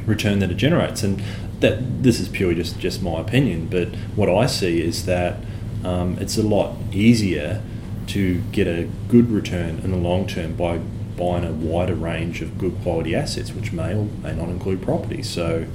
[0.05, 1.03] return that it generates.
[1.03, 1.21] And
[1.59, 5.37] that this is purely just just my opinion, but what I see is that
[5.83, 7.61] um, it's a lot easier
[8.07, 10.79] to get a good return in the long term by
[11.17, 15.23] buying a wider range of good quality assets, which may or may not include property.
[15.23, 15.65] So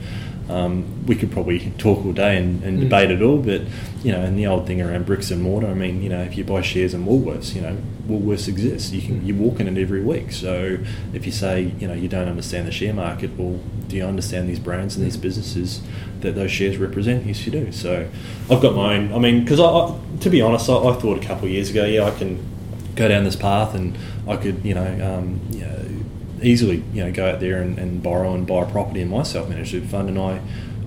[0.51, 2.83] um, we could probably talk all day and, and Mm.
[2.83, 3.63] debate it all, but
[4.03, 5.69] you know, and the old thing around bricks and mortar.
[5.69, 7.77] I mean, you know, if you buy shares in Woolworths, you know,
[8.09, 8.91] Woolworths exists.
[8.93, 10.33] You can you walk in it every week.
[10.33, 10.79] So
[11.13, 14.49] if you say you know you don't understand the share market, well, do you understand
[14.49, 15.81] these brands and these businesses
[16.23, 17.27] that those shares represent?
[17.27, 17.71] Yes, you do.
[17.73, 18.09] So
[18.51, 19.13] I've got my own.
[19.13, 21.71] I mean, because I, I, to be honest, I, I thought a couple of years
[21.71, 22.39] ago, yeah, I can
[22.97, 23.97] go down this path and
[24.29, 25.77] I could, you know, um, you know
[26.43, 29.01] easily, you know, go out there and, and borrow and buy a property.
[29.01, 30.41] In my self-managed super fund, and I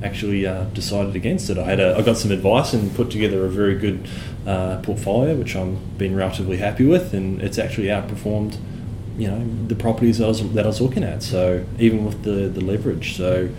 [0.04, 1.58] actually uh, decided against it.
[1.58, 4.08] I had a, I got some advice and put together a very good
[4.46, 8.58] uh, portfolio, which I'm been relatively happy with, and it's actually outperformed,
[9.18, 11.24] you know, the properties I was that I was looking at.
[11.24, 13.50] So even with the the leverage, so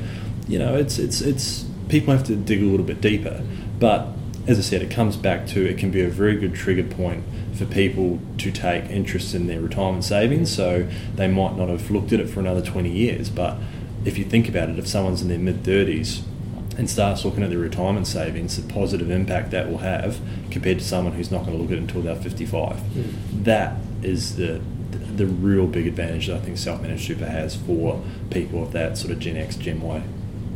[0.46, 3.42] you know, it's it's it's people have to dig a little bit deeper,
[3.78, 4.09] but
[4.46, 7.24] as I said, it comes back to it can be a very good trigger point
[7.54, 10.54] for people to take interest in their retirement savings.
[10.54, 13.57] So they might not have looked at it for another 20 years, but
[14.04, 16.22] if you think about it, if someone's in their mid 30s
[16.76, 20.85] and starts looking at their retirement savings, the positive impact that will have compared to
[20.85, 24.61] someone who's not going to look at it until they're 55, that is the
[25.16, 29.12] the real big advantage that I think self-managed super has for people of that sort
[29.12, 30.02] of Gen X, Gen Y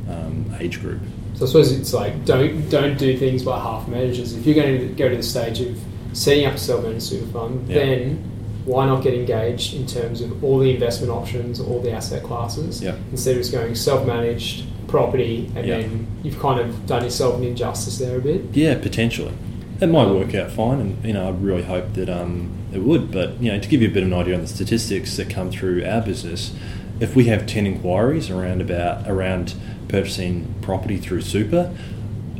[0.08, 1.00] um, age group.
[1.38, 4.34] So I suppose it's like don't don't do things by half measures.
[4.34, 5.78] If you're going to go to the stage of
[6.12, 7.74] setting up a self-managed super fund, Yeah.
[7.78, 8.18] then
[8.64, 12.82] why not get engaged in terms of all the investment options, all the asset classes,
[12.82, 12.96] Yeah.
[13.12, 15.78] instead of just going self-managed property, and Yeah.
[15.78, 18.42] then you've kind of done yourself an injustice there a bit.
[18.52, 19.32] Yeah, potentially.
[19.80, 23.12] It might work out fine, and you know, I really hope that um, it would.
[23.12, 25.30] But you know, to give you a bit of an idea on the statistics that
[25.30, 26.50] come through our business,
[26.98, 29.54] if we have ten inquiries around about around
[29.88, 31.74] purchasing property through super,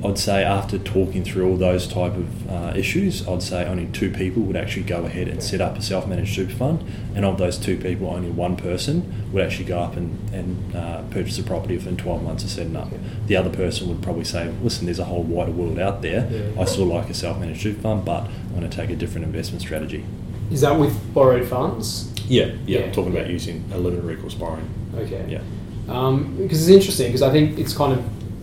[0.05, 4.11] I'd say after talking through all those type of uh, issues, I'd say only two
[4.13, 6.85] people would actually go ahead and set up a self-managed super fund,
[7.17, 11.03] and of those two people, only one person would actually go up and, and uh,
[11.11, 12.91] purchase a property within 12 months of setting up.
[13.27, 16.29] The other person would probably say, listen, there's a whole wider world out there.
[16.31, 16.61] Yeah.
[16.61, 19.63] I still like a self-managed super fund, but I'm going to take a different investment
[19.63, 20.05] strategy.
[20.53, 22.13] Is that with borrowed funds?
[22.29, 22.81] Yeah, yeah.
[22.81, 22.93] Yeah.
[22.93, 24.69] Talking about using a limited recourse borrowing.
[24.97, 25.27] Okay.
[25.29, 25.41] Yeah.
[25.89, 27.99] Um, because it's interesting because I think it's kind of,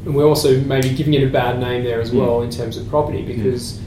[0.05, 2.19] and we're also maybe giving it a bad name there as Mm.
[2.19, 3.79] well in terms of property because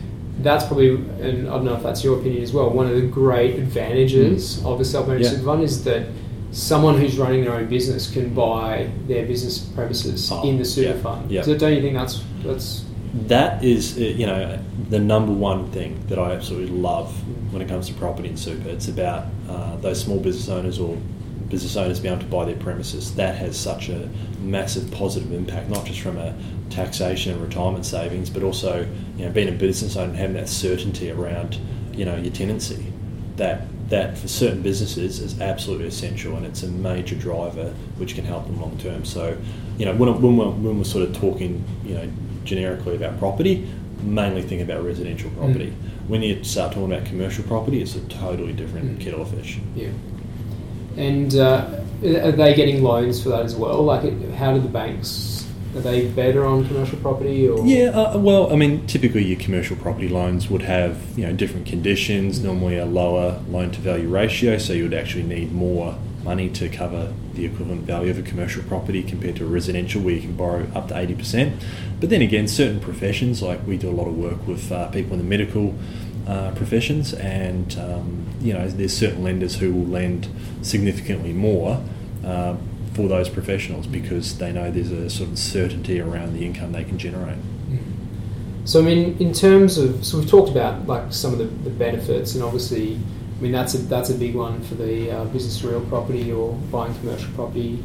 [0.43, 0.91] that's probably,
[1.21, 4.65] and I don't know if that's your opinion as well, one of the great advantages
[4.65, 5.39] of a self-managed Mm.
[5.39, 5.45] Yeah.
[5.45, 6.07] fund is that
[6.53, 10.91] someone who's running their own business can buy their business premises Oh, in the super
[10.91, 11.31] yeah, fund.
[11.31, 11.43] yeah.
[11.43, 12.85] So don't you think that's that's
[13.27, 14.59] That is, uh, you know,
[14.91, 17.11] the number one thing that I absolutely love
[17.53, 18.69] when it comes to property and super.
[18.69, 20.97] It's about uh, those small business owners or
[21.49, 23.15] business owners being able to buy their premises.
[23.15, 24.09] That has such a
[24.41, 26.35] massive positive impact, not just from a
[26.71, 30.49] taxation and retirement savings, but also, you know, being a business owner and having that
[30.49, 31.59] certainty around,
[31.93, 32.93] you know, your tenancy.
[33.37, 38.25] That that for certain businesses is absolutely essential, and it's a major driver which can
[38.27, 39.03] help them long term.
[39.07, 39.35] So,
[39.79, 42.07] you know, when, when, we're, when we're sort of talking, you know,
[42.45, 43.67] generically about property,
[44.03, 45.73] mainly think about residential property.
[46.07, 49.01] When you start talking about commercial property, it's a totally different Mm.
[49.01, 49.59] kettle of fish.
[49.75, 49.89] yeah.
[50.99, 51.65] And uh,
[52.03, 53.85] are they getting loans for that as well?
[53.85, 55.47] Like, it- how do the banks?
[55.77, 57.65] Are they better on commercial property or?
[57.65, 61.67] Yeah, uh, well, I mean, typically your commercial property loans would have you know different
[61.67, 66.49] conditions, normally a lower loan to value ratio, so you would actually need more money
[66.49, 70.21] to cover the equivalent value of a commercial property compared to a residential where you
[70.23, 71.63] can borrow up to eighty percent.
[72.01, 75.13] But then again, certain professions, like we do a lot of work with uh, people
[75.13, 75.75] in the medical
[76.29, 80.29] uh, professions, and um, you know there's certain lenders who will lend
[80.63, 81.83] significantly more
[82.25, 82.55] uh,
[82.93, 86.85] for those professionals because they know there's a sort of certainty around the income they
[86.85, 87.39] can generate.
[88.65, 91.71] So I mean, in terms of so we've talked about like some of the, the
[91.71, 93.01] benefits, and obviously,
[93.39, 96.53] I mean that's a that's a big one for the uh, business real property or
[96.71, 97.83] buying commercial property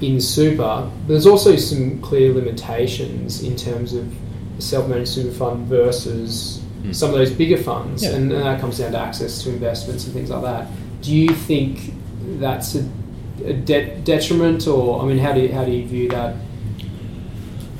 [0.00, 0.90] in super.
[1.06, 4.10] There's also some clear limitations in terms of
[4.58, 6.94] self-managed super fund versus Mm.
[6.94, 8.10] some of those bigger funds, Yeah.
[8.10, 10.68] and that comes down to access to investments and things like that.
[11.00, 11.94] Do you think
[12.38, 12.86] that's a,
[13.44, 16.36] a de- detriment, or I mean, how do you, how do you view that?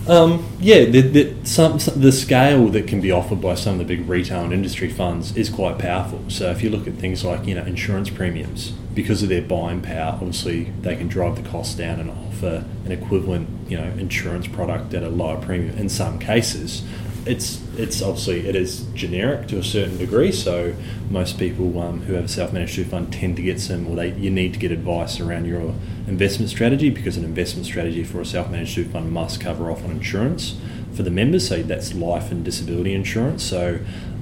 [0.06, 3.86] Um, yeah, the, the, some, some, the scale that can be offered by some of
[3.86, 6.22] the big retail and industry funds is quite powerful.
[6.28, 9.80] So if you look at things like you know insurance premiums, because of their buying
[9.80, 14.46] power, obviously they can drive the costs down and offer an equivalent you know insurance
[14.46, 15.76] product at a lower premium.
[15.78, 16.82] In some cases,
[17.26, 20.32] it's it's obviously it is generic to a certain degree.
[20.32, 20.74] So
[21.10, 24.12] most people um, who have a self-managed super fund tend to get some, or they
[24.12, 25.74] you need to get advice around your
[26.06, 29.90] investment strategy because an investment strategy for a self-managed super fund must cover off on
[29.90, 30.56] insurance
[30.94, 31.48] for the members.
[31.48, 33.42] So that's life and disability insurance.
[33.42, 33.80] So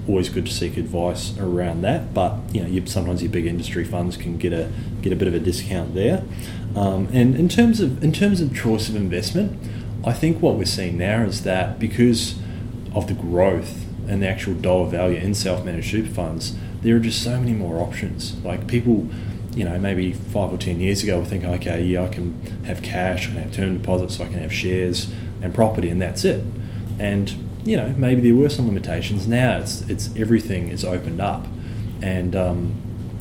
[0.09, 2.13] always good to seek advice around that.
[2.15, 5.29] But you know, you, sometimes your big industry funds can get a get a bit
[5.29, 6.23] of a discount there.
[6.75, 9.61] Um, and in terms of in terms of choice of investment,
[10.05, 12.37] I think what we're seeing now is that because
[12.95, 17.23] of the growth and the actual dollar value in self-managed super funds, there are just
[17.23, 18.37] so many more options.
[18.45, 19.09] Like people,
[19.55, 22.83] you know, maybe five or ten years ago were thinking, okay, yeah, I can have
[22.83, 26.45] cash, I can have term deposits, I can have shares and property, and that's it.
[26.99, 27.33] And
[27.65, 29.29] you know, maybe there were some limitations.
[29.29, 31.47] Now it's it's everything is opened up,
[32.01, 32.75] and um,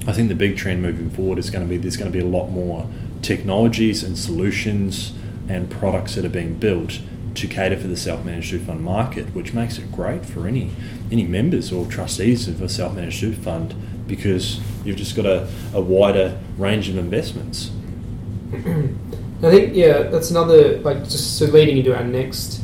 [0.08, 2.24] I think the big trend moving forward is going to be there's going to be
[2.24, 2.90] a lot more
[3.22, 5.14] technologies and solutions
[5.48, 7.00] and products that are being built
[7.36, 10.72] to cater for the self-managed super fund market, which makes it great for any
[11.12, 13.74] any members or trustees of a self-managed super fund
[14.08, 17.72] because you've just got a, a wider range of investments.
[18.54, 22.62] I think yeah, that's another like just so leading into our next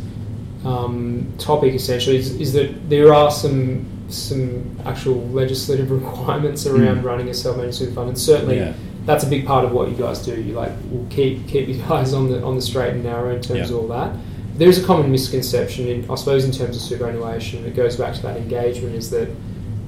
[0.65, 7.03] um, topic essentially is, is that there are some some actual legislative requirements around Mm.
[7.03, 8.73] running a self-managed super fund, and certainly Yeah.
[9.05, 10.39] that's a big part of what you guys do.
[10.39, 13.41] You like will keep keep you guys on the on the straight and narrow in
[13.41, 13.75] terms Yeah.
[13.75, 14.15] of all that.
[14.57, 17.65] There is a common misconception, in, I suppose, in terms of superannuation.
[17.65, 18.95] It goes back to that engagement.
[18.95, 19.29] Is that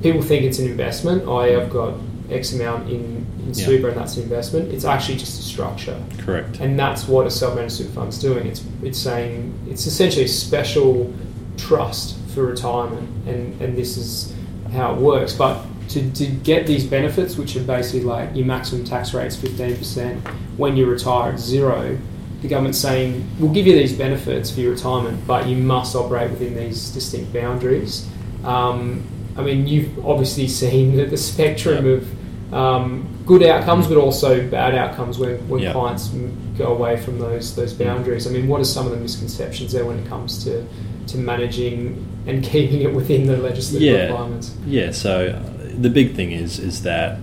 [0.04, 1.28] people think it's an investment.
[1.28, 1.96] I have got
[2.30, 3.66] X amount in, in Yeah.
[3.66, 4.72] super, and that's an investment.
[4.72, 6.60] It's actually just a structure Correct.
[6.60, 8.46] and that's what a self-managed super fund's doing.
[8.46, 11.12] It's it's saying it's essentially a special
[11.58, 14.34] trust for retirement, and and this is
[14.72, 15.34] how it works.
[15.34, 19.36] But to, to get these benefits, which are basically like your maximum tax rate is
[19.36, 20.22] fifteen percent
[20.58, 21.98] when you retire at zero,
[22.42, 26.30] the government's saying we'll give you these benefits for your retirement, but you must operate
[26.32, 28.08] within these distinct boundaries.
[28.44, 29.04] Um,
[29.36, 31.92] I mean, you've obviously seen the, the spectrum Yeah.
[31.94, 35.72] of um, good outcomes, but also bad outcomes when, when Yeah.
[35.74, 36.10] clients
[36.58, 38.26] go away from those those boundaries.
[38.26, 40.66] I mean, what are some of the misconceptions there when it comes to
[41.08, 44.06] to managing and keeping it within the legislative Yeah.
[44.08, 44.56] requirements?
[44.66, 47.20] Yeah, so uh, the big thing is is that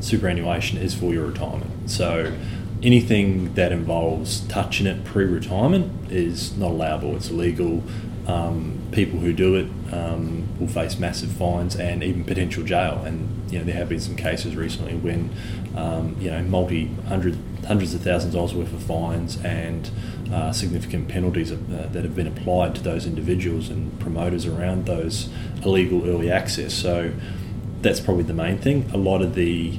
[0.00, 1.70] superannuation is for your retirement.
[1.90, 2.32] So
[2.82, 7.16] anything that involves touching it pre-retirement is not allowable.
[7.16, 7.82] It's illegal.
[8.26, 13.02] Um, people who do it um, will face massive fines and even potential jail.
[13.04, 15.30] And you know there have been some cases recently when
[15.76, 19.90] um, you know multi hundred hundreds of thousands of dollars worth of fines and
[20.32, 21.56] uh, significant penalties uh,
[21.90, 25.30] that have been applied to those individuals and promoters around those
[25.64, 26.74] illegal early access.
[26.74, 27.12] So
[27.80, 28.90] that's probably the main thing.
[28.92, 29.78] A lot of the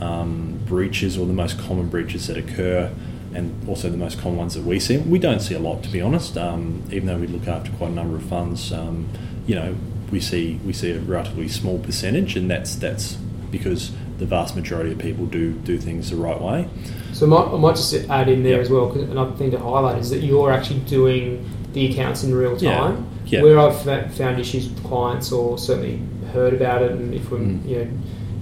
[0.00, 2.90] um, breaches or the most common breaches that occur
[3.34, 4.98] and also the most common ones that we see.
[4.98, 6.36] We don't see a lot, to be honest.
[6.36, 9.08] Um, even though we look after quite a number of funds, um,
[9.46, 9.76] you know,
[10.10, 13.14] we see we see a relatively small percentage, and that's that's
[13.52, 16.68] because the vast majority of people do do things the right way.
[17.12, 18.60] So I might, I might just add in there Yep.
[18.62, 18.90] as well.
[18.92, 23.06] another thing to highlight is that you're actually doing the accounts in real time.
[23.26, 23.42] Yeah.
[23.42, 23.80] Where I've
[24.16, 26.00] found issues with clients, or certainly
[26.32, 27.68] heard about it, and if we're Mm.
[27.68, 27.86] you know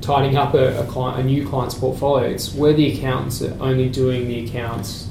[0.09, 3.91] tidying up a, a client, a new client's portfolio, it's where the accountants are only
[3.91, 5.07] doing the accounts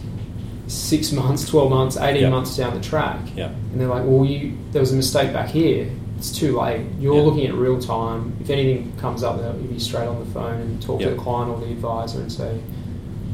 [0.66, 2.32] six months, twelve months, eighteen Yep.
[2.32, 5.50] months down the track, Yeah, and they're like, "Well, you there was a mistake back
[5.50, 6.82] here." It's too late.
[7.00, 7.22] You're Yeah.
[7.22, 8.34] looking at real time.
[8.42, 11.52] If anything comes up, they'll be straight on the phone and talk to the client
[11.52, 12.58] or the advisor and say,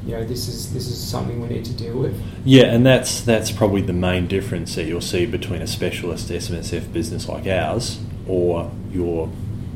[0.05, 2.13] you know, this is this is something we need to deal with.
[2.43, 6.91] yeah, and that's that's probably the main difference that you'll see between a specialist SMSF
[6.91, 9.29] business like ours or your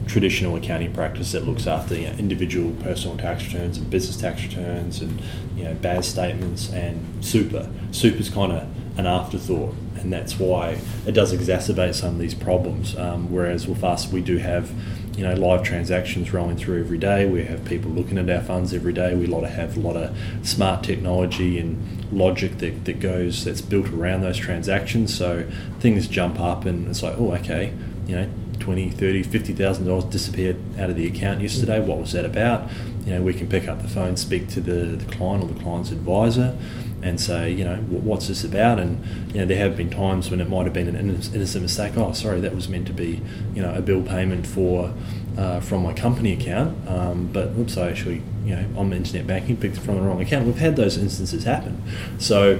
[0.07, 4.43] traditional accounting practice that looks after you know, individual personal tax returns and business tax
[4.43, 5.21] returns and
[5.55, 7.69] you know BAS statements and super.
[7.91, 8.67] Super's kind of
[8.97, 12.97] an afterthought, and that's why it does exacerbate some of these problems.
[12.97, 14.71] Um, whereas with us, we do have
[15.17, 17.25] you know live transactions rolling through every day.
[17.25, 19.13] We have people looking at our funds every day.
[19.15, 23.61] We lot of have a lot of smart technology and logic that, that goes that's
[23.61, 25.15] built around those transactions.
[25.15, 27.73] So things jump up and it's like, oh, okay,
[28.07, 31.79] you know, 20, 30, 50,000 dollars disappeared out of the account yesterday.
[31.79, 32.69] What was that about?
[33.05, 35.59] You know, we can pick up the phone, speak to the, the client or the
[35.59, 36.57] client's advisor
[37.01, 38.79] and say, you know, what's this about?
[38.79, 41.93] And you know, there have been times when it might have been an innocent mistake.
[41.95, 43.21] Oh, sorry, that was meant to be,
[43.53, 44.93] you know, a bill payment for
[45.37, 49.55] uh, from my company account, um, but oops, I actually, you know, on internet banking
[49.57, 50.45] picked it from the wrong account.
[50.45, 51.81] We've had those instances happen.
[52.17, 52.57] So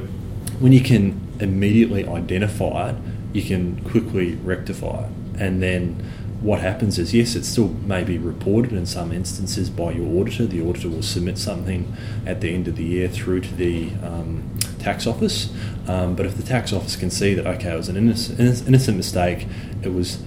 [0.59, 2.95] when you can immediately identify it,
[3.33, 6.03] you can quickly rectify it, and then
[6.41, 10.45] what happens is yes, it still may be reported in some instances by your auditor.
[10.45, 11.95] The auditor will submit something
[12.25, 15.51] at the end of the year through to the um, tax office.
[15.87, 18.97] Um, but if the tax office can see that okay, it was an innocent, innocent
[18.97, 19.47] mistake,
[19.81, 20.21] it was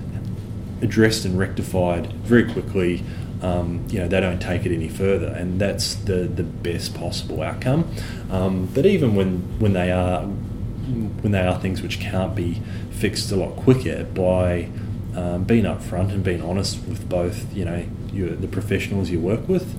[0.83, 3.05] addressed and rectified very quickly.
[3.43, 7.41] Um, you know they don't take it any further, and that's the the best possible
[7.41, 7.91] outcome.
[8.31, 13.31] Um, but even when when they are when they are things which can't be fixed
[13.33, 14.69] a lot quicker by
[15.17, 19.75] um, being upfront and being honest with both, you know, the professionals you work with,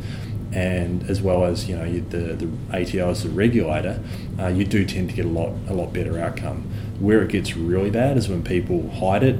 [0.54, 4.02] and as well as you know you, the the ATO as the regulator,
[4.40, 6.64] uh, you do tend to get a lot a lot better outcome.
[7.00, 9.38] Where it gets really bad is when people hide it,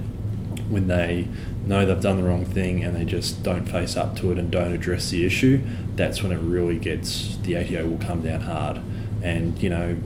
[0.70, 1.28] when they
[1.66, 4.50] know they've done the wrong thing and they just don't face up to it and
[4.50, 5.62] don't address the issue.
[5.96, 8.82] That's when it really gets the ATO will come down hard,
[9.22, 9.98] and you know,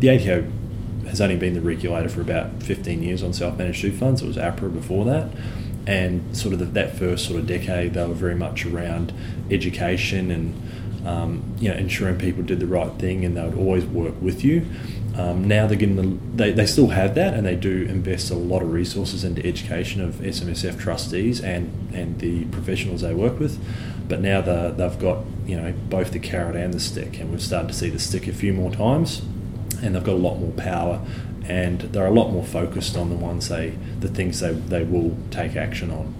[0.00, 0.50] the ATO
[1.08, 4.22] has only been the regulator for about 15 years on self-managed super funds.
[4.22, 5.30] It was APRA before that,
[5.86, 9.12] and sort of the, that first sort of decade, they were very much around
[9.50, 13.84] education and um, you know ensuring people did the right thing, and they would always
[13.86, 14.66] work with you.
[15.16, 18.34] Um, now they're getting the, they, they still have that, and they do invest a
[18.34, 23.58] lot of resources into education of SMSF trustees and and the professionals they work with.
[24.08, 27.42] But now the, they've got you know both the carrot and the stick, and we've
[27.42, 29.22] started to see the stick a few more times
[29.82, 31.00] and they've got a lot more power
[31.46, 35.16] and they're a lot more focused on the ones they the things they, they will
[35.30, 36.14] take action on.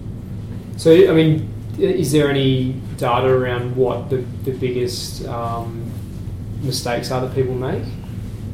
[0.77, 5.91] So I mean, is there any data around what the, the biggest um,
[6.61, 7.83] mistakes that people make?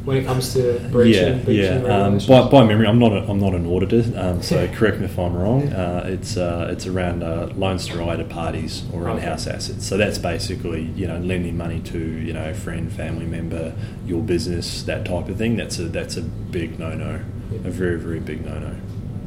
[0.06, 2.06] When it comes to breaching, yeah, breaching yeah.
[2.06, 5.06] Um, by, by memory, I'm not a, I'm not an auditor, um, so correct me
[5.06, 5.74] if I'm wrong.
[5.74, 9.86] Uh, it's uh, it's around uh, loans to related parties or in-house assets.
[9.86, 14.84] So that's basically you know lending money to you know friend, family member, your business,
[14.84, 15.58] that type of thing.
[15.58, 18.76] That's a that's a big no-no, a very very big no-no.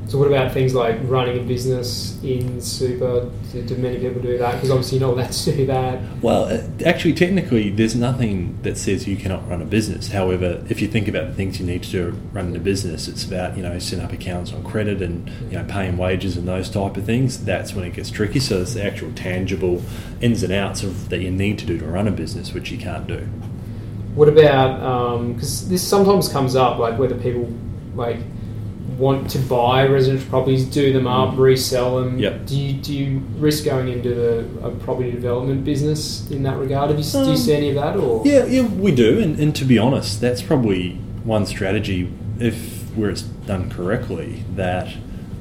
[0.08, 3.30] So what about things like running a business in super?
[3.52, 4.54] Do, do many people do that?
[4.54, 6.00] Because obviously you're not allowed to do that.
[6.22, 10.10] Well, uh, actually, technically, there's nothing that says you cannot run a business.
[10.10, 13.22] However, if you think about the things you need to do running a business, it's
[13.22, 16.70] about you know setting up accounts on credit and you know paying wages and those
[16.70, 17.44] type of things.
[17.44, 18.40] That's when it gets tricky.
[18.40, 19.82] So it's the actual tangible
[20.22, 22.78] ins and outs of that you need to do to run a business, which you
[22.78, 23.28] can't do.
[24.14, 27.52] What about because um, this sometimes comes up like whether people
[27.94, 28.20] like
[28.98, 31.38] want to buy residential properties, do them up, mm.
[31.38, 32.18] resell them.
[32.18, 32.46] Yep.
[32.46, 36.90] Do you do you risk going into the, a property development business in that regard?
[36.90, 37.96] Have you, um, do you see any of that?
[37.96, 39.20] Or yeah, yeah, we do.
[39.20, 44.88] And, and to be honest, that's probably one strategy if where it's done correctly that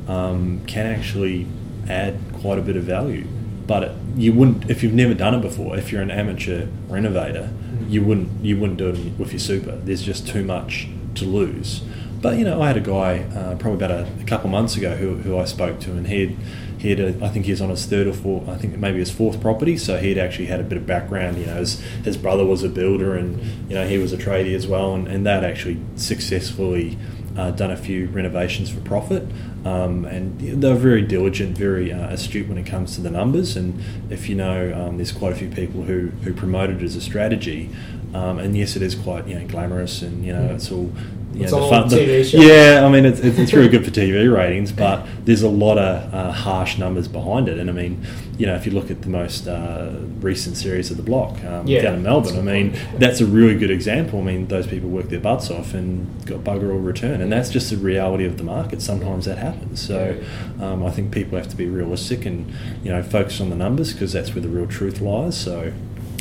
[0.08, 1.48] um, can actually
[1.90, 3.26] add quite a bit of value.
[3.66, 5.76] But it, you wouldn't if you've never done it before.
[5.76, 7.90] If you're an amateur renovator, mm.
[7.90, 9.78] you wouldn't you wouldn't do it with your super.
[9.78, 11.82] There's just too much to lose.
[12.22, 14.96] But you know, I had a guy uh, probably about a, a, couple months ago
[14.96, 16.38] who, who I spoke to, and he had
[16.80, 19.00] he had a, I think he was on his third or fourth, I think maybe
[19.00, 19.78] his fourth property.
[19.78, 21.38] So he had actually had a bit of background.
[21.38, 24.56] You know, his, his brother was a builder, and you know he was a tradie
[24.56, 26.98] as well, and, and that actually successfully
[27.38, 29.24] uh, done a few renovations for profit.
[29.64, 33.56] Um, and they're very diligent, very uh, astute when it comes to the numbers.
[33.56, 36.96] And if you know, um, there's quite a few people who, who promote it as
[36.96, 37.70] a strategy.
[38.14, 40.92] Um, and yes, it is quite you know glamorous, and you know it's all
[41.38, 42.38] you it's know, the fun, TV show.
[42.38, 46.14] Yeah, I mean, it's, it's really good for TV ratings, but there's a lot of
[46.14, 47.60] uh, harsh numbers behind it.
[47.60, 48.06] And I mean,
[48.38, 51.68] you know, if you look at the most uh, recent series of The Block um,
[51.68, 54.20] yeah, down in Melbourne, I mean, that's a really good example.
[54.20, 57.22] I mean, those people work their butts off and got bugger all return.
[57.22, 58.82] And that's just the reality of the market.
[58.82, 59.86] Sometimes that happens.
[59.86, 60.20] So
[60.60, 62.52] um, I think people have to be realistic and,
[62.84, 65.40] you know, focus on the numbers because that's where the real truth lies.
[65.40, 65.74] So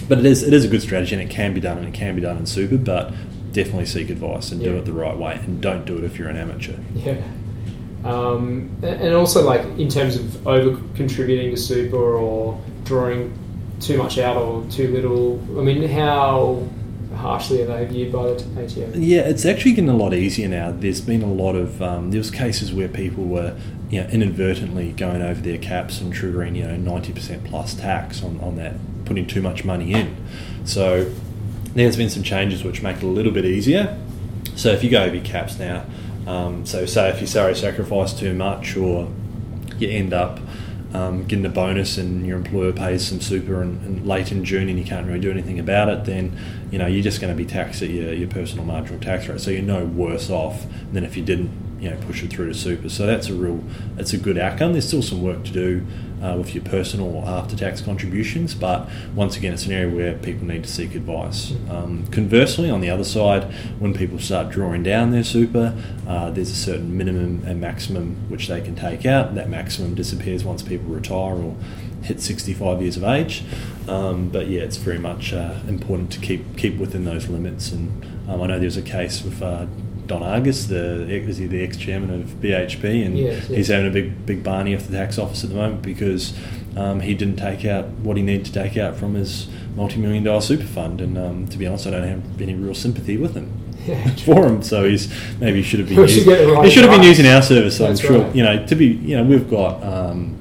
[0.08, 1.94] but it is it is a good strategy and it can be done and it
[1.94, 3.12] can be done in super but
[3.56, 4.68] definitely seek advice and yeah.
[4.68, 6.76] do it the right way, and don't do it if you're an amateur.
[6.94, 7.20] Yeah.
[8.04, 13.36] Um, and also, like in terms of over contributing to super or drawing
[13.80, 15.40] too much out or too little.
[15.58, 16.68] I mean, how
[17.16, 18.92] harshly are they viewed by the ATO?
[18.94, 20.70] Yeah, it's actually getting a lot easier now.
[20.70, 23.56] There's been a lot of um, there was cases where people were
[23.90, 28.22] you know, inadvertently going over their caps and triggering you know ninety percent plus tax
[28.22, 28.74] on, on that,
[29.04, 30.16] putting too much money in.
[30.64, 31.12] So
[31.74, 33.98] there's been some changes which make it a little bit easier.
[34.56, 35.84] So if you go over your caps now,
[36.26, 39.12] um, so say if you salary sacrifice too much or
[39.78, 40.40] you end up
[40.94, 44.68] um, getting a bonus and your employer pays some super and, and, late in June
[44.68, 46.36] and you can't really do anything about it, then
[46.70, 49.40] you know you're just going to be taxed at your, your personal marginal tax rate.
[49.40, 52.54] So you're no worse off than if you didn't you know push it through to
[52.54, 52.88] super.
[52.88, 53.62] So that's a real
[53.94, 54.72] that's a good outcome.
[54.72, 55.86] There's still some work to do
[56.22, 60.46] uh, with your personal after tax contributions, but once again, it's an area where people
[60.46, 61.52] need to seek advice.
[61.68, 63.44] Um, conversely, on the other side,
[63.78, 68.48] when people start drawing down their super, uh, there's a certain minimum and maximum which
[68.48, 69.34] they can take out.
[69.34, 71.56] That maximum disappears once people retire or
[72.02, 73.44] hit 65 years of age.
[73.88, 77.72] Um, but yeah, it's very much uh, important to keep keep within those limits.
[77.72, 79.66] And um, I know there's a case with uh,
[80.06, 83.48] Don Argus, the is he the ex chairman of BHP, and yes, yes.
[83.48, 86.36] he's having a big big barney off the tax office at the moment because
[86.76, 90.24] um, he didn't take out what he needed to take out from his multi million
[90.24, 91.00] dollar super fund.
[91.00, 93.52] And um, to be honest, I don't have any real sympathy with him.
[93.84, 95.98] Yeah, for him, so he's maybe he should have been.
[96.00, 97.76] We should using, right he should have been using our service.
[97.76, 98.34] So I'm sure right.
[98.34, 100.36] you know to be you know we've got um,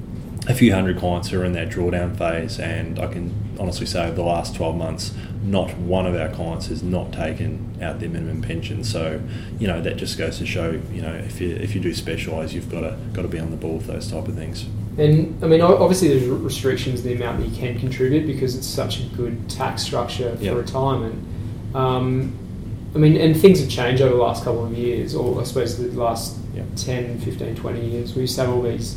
[0.48, 4.04] a few hundred clients who are in that drawdown phase, and I can honestly say
[4.04, 8.08] over the last 12 months, not one of our clients has not taken out their
[8.08, 8.84] minimum pension.
[8.84, 9.20] So,
[9.58, 12.52] you know, that just goes to show, you know, if you if you do specialise,
[12.52, 14.66] you've got to got to be on the ball with those type of things.
[14.98, 18.66] And I mean, obviously, there's restrictions in the amount that you can contribute because it's
[18.66, 20.56] such a good tax structure for Yep.
[20.56, 21.24] retirement.
[21.74, 22.32] Um,
[22.94, 25.76] I mean, and things have changed over the last couple of years, or I suppose
[25.76, 26.64] the last Yep.
[26.76, 28.14] 10, 15, 20 years.
[28.14, 28.96] We used to have all these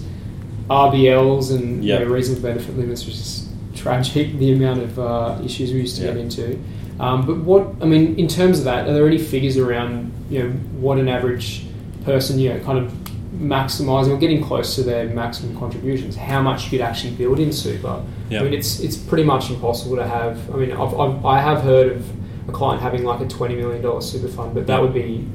[0.69, 1.99] RBLs and Yep.
[1.99, 5.97] you know, reasonable benefit limits, which is tragic, the amount of uh, issues we used
[5.97, 6.13] to Yep.
[6.15, 6.59] get into.
[6.99, 10.43] Um, but what, I mean, in terms of that, are there any figures around, you
[10.43, 10.49] know,
[10.81, 11.65] what an average
[12.03, 12.91] person, you know, kind of
[13.37, 17.53] maximising or getting close to their maximum contributions, how much you could actually build in
[17.53, 18.03] super?
[18.29, 18.41] Yep.
[18.41, 20.53] I mean, it's it's pretty much impossible to have.
[20.53, 23.81] I mean, I've, I've, I have heard of a client having like a twenty million
[23.81, 25.25] dollar super fund, but that would be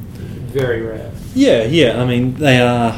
[0.52, 1.10] very rare.
[1.34, 2.00] Yeah, yeah.
[2.00, 2.92] I mean, they are.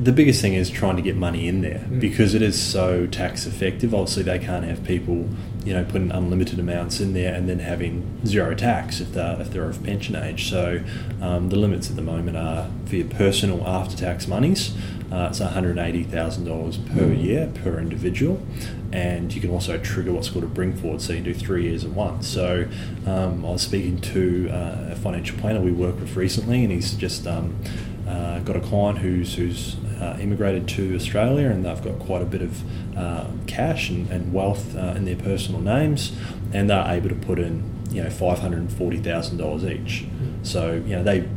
[0.00, 1.98] The biggest thing is trying to get money in there Mm.
[1.98, 3.92] because it is so tax effective.
[3.92, 5.26] Obviously, they can't have people,
[5.64, 9.50] you know, putting unlimited amounts in there and then having zero tax if they're if
[9.52, 10.48] they're of pension age.
[10.50, 10.80] So,
[11.20, 14.72] um, the limits at the moment are for your personal after tax monies.
[15.10, 17.24] Uh, it's one hundred eighty thousand dollars per Mm.
[17.24, 18.40] year per individual,
[18.92, 21.64] and you can also trigger what's called a bring forward, so you can do three
[21.64, 22.28] years at once.
[22.28, 22.66] So,
[23.04, 26.92] um, I was speaking to uh, a financial planner we worked with recently, and he's
[26.94, 27.56] just um,
[28.08, 32.26] uh, got a client who's who's uh, immigrated to Australia, and they've got quite a
[32.26, 36.12] bit of uh, cash and, and wealth uh, in their personal names,
[36.52, 40.06] and they're able to put in you know five hundred and forty thousand dollars each.
[40.42, 41.28] So you know they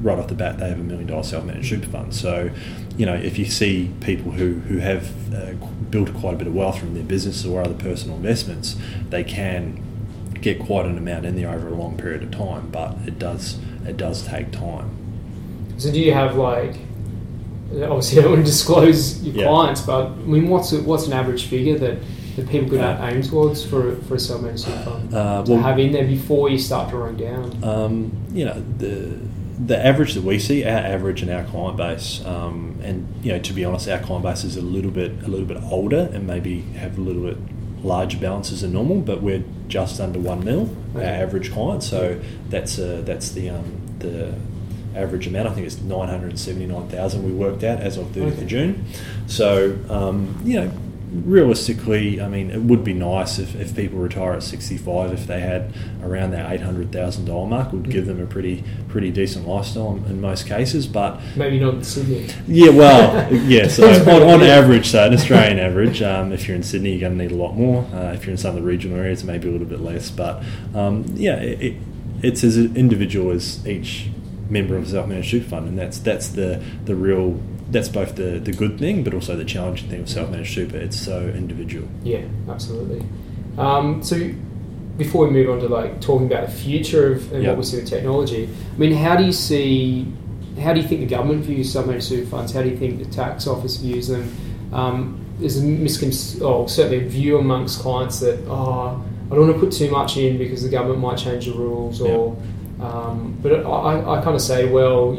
[0.00, 2.14] right off the bat they have a million dollar self managed super fund.
[2.14, 2.50] So
[2.96, 5.54] you know if you see people who who have uh,
[5.90, 8.76] built quite a bit of wealth from their business or other personal investments,
[9.10, 9.82] they can
[10.40, 12.68] get quite an amount in there over a long period of time.
[12.70, 15.01] But it does it does take time.
[15.82, 16.74] So do you have like?
[17.72, 19.46] Obviously, I don't want to disclose your Yeah.
[19.48, 21.96] clients, but I mean, what's a, what's an average figure that,
[22.36, 25.78] that people could Uh, aim towards for for a self-managed super fund Uh, to have
[25.78, 27.44] in there before you start drawing down?
[27.64, 28.94] Um, you know the
[29.66, 33.38] the average that we see, our average in our client base, um, and you know
[33.38, 36.26] to be honest, our client base is a little bit a little bit older and
[36.26, 37.38] maybe have a little bit
[37.82, 41.06] larger balances than normal, but we're just under one mil, Okay.
[41.06, 41.82] our average client.
[41.82, 42.16] So
[42.50, 43.64] that's uh, that's the um,
[43.98, 44.34] the
[44.96, 45.48] average amount.
[45.48, 47.24] I think it's nine hundred seventy nine thousand.
[47.24, 48.42] We worked out as of thirtieth Okay.
[48.42, 48.84] of June.
[49.26, 50.72] So um, you know.
[51.26, 55.40] Realistically, I mean, it would be nice if, if people retire at 65, if they
[55.40, 55.72] had
[56.02, 60.46] around that $800,000 mark, would give them a pretty pretty decent lifestyle in, in most
[60.46, 60.86] cases.
[60.86, 62.28] But Maybe not in Sydney.
[62.48, 63.68] yeah, well, yeah.
[63.68, 67.18] So on, on average, so an Australian average, um, if you're in Sydney, you're going
[67.18, 67.84] to need a lot more.
[67.92, 70.08] Uh, if you're in some of the regional areas, maybe a little bit less.
[70.10, 70.42] But
[70.74, 71.76] um, yeah, it, it,
[72.22, 74.08] it's as individual as each
[74.52, 77.40] member of a self-managed super fund, and that's that's the the real
[77.70, 80.76] that's both the the good thing, but also the challenging thing of self-managed super.
[80.76, 81.88] It's so individual.
[82.04, 83.02] Yeah, absolutely.
[83.58, 84.30] Um, so
[84.98, 87.50] before we move on to like talking about the future of and Yeah.
[87.50, 90.06] what we see with technology, I mean, how do you see?
[90.60, 92.52] How do you think the government views self-managed super funds?
[92.52, 94.30] How do you think the tax office views them?
[94.72, 99.54] Um, there's a miscon- oh, certainly a view amongst clients that oh, I don't want
[99.54, 102.36] to put too much in because the government might change the rules, or
[102.82, 105.14] um, but I, I kind of say, well,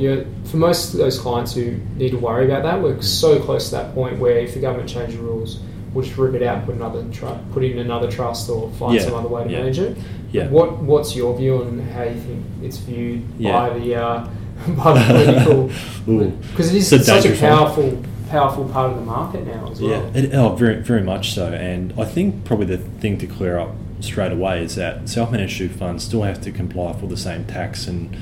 [0.46, 3.76] for most of those clients who need to worry about that, we're so close to
[3.76, 5.62] that point where if the government change the rules,
[5.94, 8.96] we'll just rip it out, put another tru- put it in another trust, or find
[8.96, 9.58] Yeah, some other way to yeah.
[9.60, 9.98] manage it.
[10.32, 10.48] Yeah.
[10.50, 13.52] What What's your view on how you think it's viewed Yeah.
[13.54, 14.28] by the uh,
[14.76, 15.72] by the political?
[16.52, 17.50] Because it is a such a dangerous one.
[17.58, 19.92] powerful powerful part of the market now as well.
[19.92, 21.54] Yeah, it, oh, very, very much so.
[21.54, 23.70] And I think probably the thing to clear up
[24.04, 27.46] straight away is that self-managed super funds still have to comply with all the same
[27.46, 28.16] tax and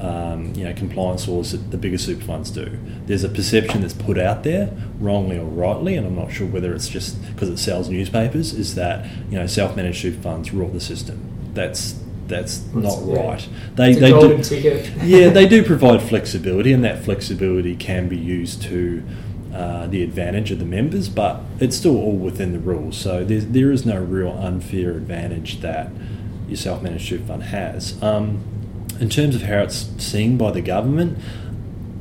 [0.00, 2.78] um, you know compliance laws that the bigger super funds do.
[3.06, 6.74] There's a perception that's put out there, wrongly or rightly, and I'm not sure whether
[6.74, 10.80] it's just because it sells newspapers, is that you know self-managed super funds rule the
[10.80, 11.52] system.
[11.54, 13.26] That's that's not yeah.
[13.26, 13.48] right.
[13.76, 14.42] They they do,
[15.04, 19.02] yeah, they do provide flexibility, and that flexibility can be used to
[19.54, 22.96] uh, the advantage of the members, but it's still all within the rules.
[22.96, 25.90] So there's, there is no real unfair advantage that
[26.48, 28.02] your self managed super fund has.
[28.02, 28.42] Um,
[29.00, 31.18] in terms of how it's seen by the government,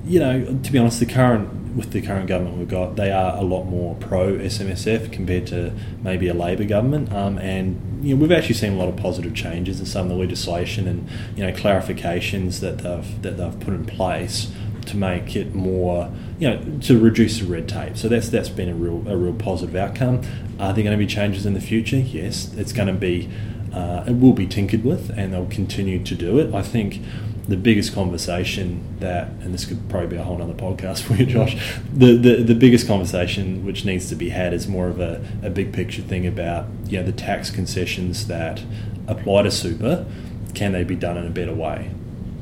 [0.06, 3.36] you know, to be honest, the current with the current government we've got, they are
[3.38, 5.74] a lot more pro SMSF compared to
[6.04, 7.12] maybe a Labor government.
[7.12, 10.10] Um, and you know, we've actually seen a lot of positive changes in some of
[10.10, 14.52] the legislation and you know clarifications that they've that they've put in place
[14.86, 16.12] to make it more,
[16.44, 17.96] you know, to reduce the red tape.
[17.96, 20.24] So that's that's been a real a real positive outcome.
[20.60, 21.96] Are there going to be changes in the future?
[21.96, 23.30] Yes, it's going to be.
[23.74, 26.54] Uh, it will be tinkered with, and they'll continue to do it.
[26.54, 27.00] I think
[27.48, 31.26] the biggest conversation that, and this could probably be a whole other podcast for you,
[31.26, 31.56] Josh.
[31.94, 35.50] The, the the biggest conversation which needs to be had is more of a, a
[35.50, 38.62] big picture thing about you know the tax concessions that
[39.08, 40.06] apply to super.
[40.54, 41.90] Can they be done in a better way?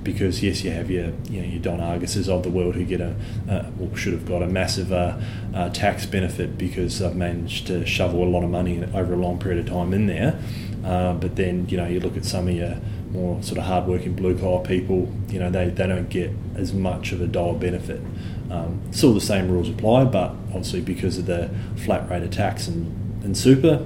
[0.04, 3.02] Because yes, you have your you know your Don Arguses of the world who get
[3.02, 3.16] a
[3.50, 5.20] uh, or should have got a massive uh,
[5.54, 9.40] uh, tax benefit because they've managed to shovel a lot of money over a long
[9.40, 10.40] period of time in there.
[10.84, 12.78] Uh, but then you know you look at some of your
[13.12, 17.12] more sort of hardworking blue collar people, you know they, they don't get as much
[17.12, 18.02] of a dollar benefit.
[18.50, 22.68] Um, still the same rules apply, but obviously because of the flat rate of tax
[22.68, 23.86] and, and super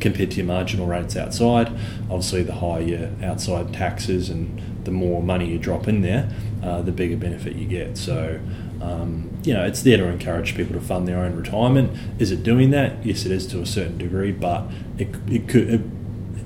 [0.00, 1.68] compared to your marginal rates outside,
[2.10, 6.28] obviously the higher your outside taxes and the more money you drop in there,
[6.62, 7.96] uh, the bigger benefit you get.
[7.96, 8.40] So
[8.80, 11.96] um, you know, it's there to encourage people to fund their own retirement.
[12.18, 13.04] Is it doing that?
[13.06, 14.64] Yes, it is to a certain degree, but
[14.98, 15.68] it, it could.
[15.72, 15.80] It,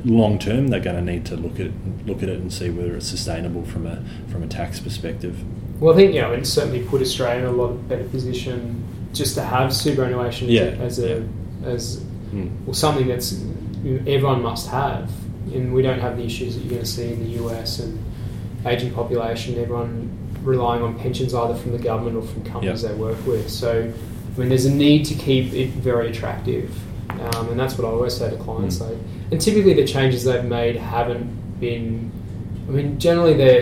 [0.04, 1.70] long term, they're going to need to look at
[2.06, 5.42] look at it and see whether it's sustainable from a from a tax perspective.
[5.80, 9.34] Well, I think you know it's certainly put Australia in a lot better position just
[9.34, 11.24] to have superannuation Yeah, as a
[11.62, 11.68] yeah.
[11.68, 12.02] as
[12.34, 12.50] Mm.
[12.66, 13.40] well, something that's
[14.06, 15.10] everyone must have,
[15.54, 17.98] and we don't have the issues that you're going to see in the US and
[18.66, 19.58] aging population.
[19.58, 20.10] Everyone
[20.42, 22.90] relying on pensions either from the government or from companies Yeah.
[22.90, 23.48] they work with.
[23.48, 23.90] So,
[24.36, 26.70] I mean, there's a need to keep it very attractive,
[27.10, 28.78] um, and that's what I always say to clients.
[28.78, 28.88] Mm.
[28.88, 28.98] Like,
[29.32, 32.10] and typically the changes they've made haven't been.
[32.68, 33.56] I mean, generally, they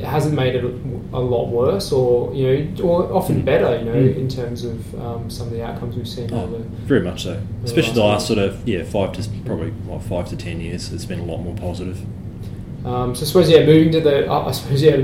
[0.00, 0.64] it hasn't made it
[1.12, 3.78] a lot worse, or you know, or often better.
[3.78, 4.16] You know, Mm.
[4.16, 6.58] in terms of um, some of the outcomes we've seen Oh, over.
[6.86, 7.40] very much so.
[7.64, 10.92] Especially the last last sort of yeah five to probably what five to ten years,
[10.92, 11.98] it's been a lot more positive.
[12.84, 14.96] Um, so I suppose yeah, moving to the I I suppose yeah,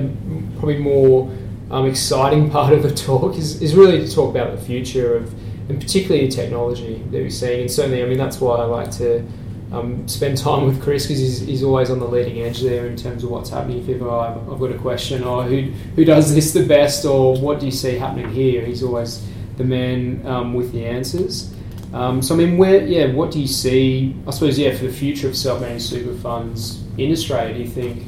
[0.56, 1.30] probably more
[1.70, 5.32] um, exciting part of the talk is, is really to talk about the future of,
[5.70, 7.62] and particularly the technology that we're seeing.
[7.62, 9.24] And certainly, I mean that's why I like to
[9.70, 12.96] um, spend time with Kris because he's, he's always on the leading edge there in
[12.96, 13.78] terms of what's happening.
[13.78, 15.62] If ever I've, I've got a question or who
[15.94, 19.24] who does this the best or what do you see happening here, he's always
[19.56, 21.54] the man um, with the answers.
[21.92, 24.16] Um, so I mean, where yeah, what do you see?
[24.26, 28.06] I suppose yeah, for the future of self-managed super funds in Australia, do you think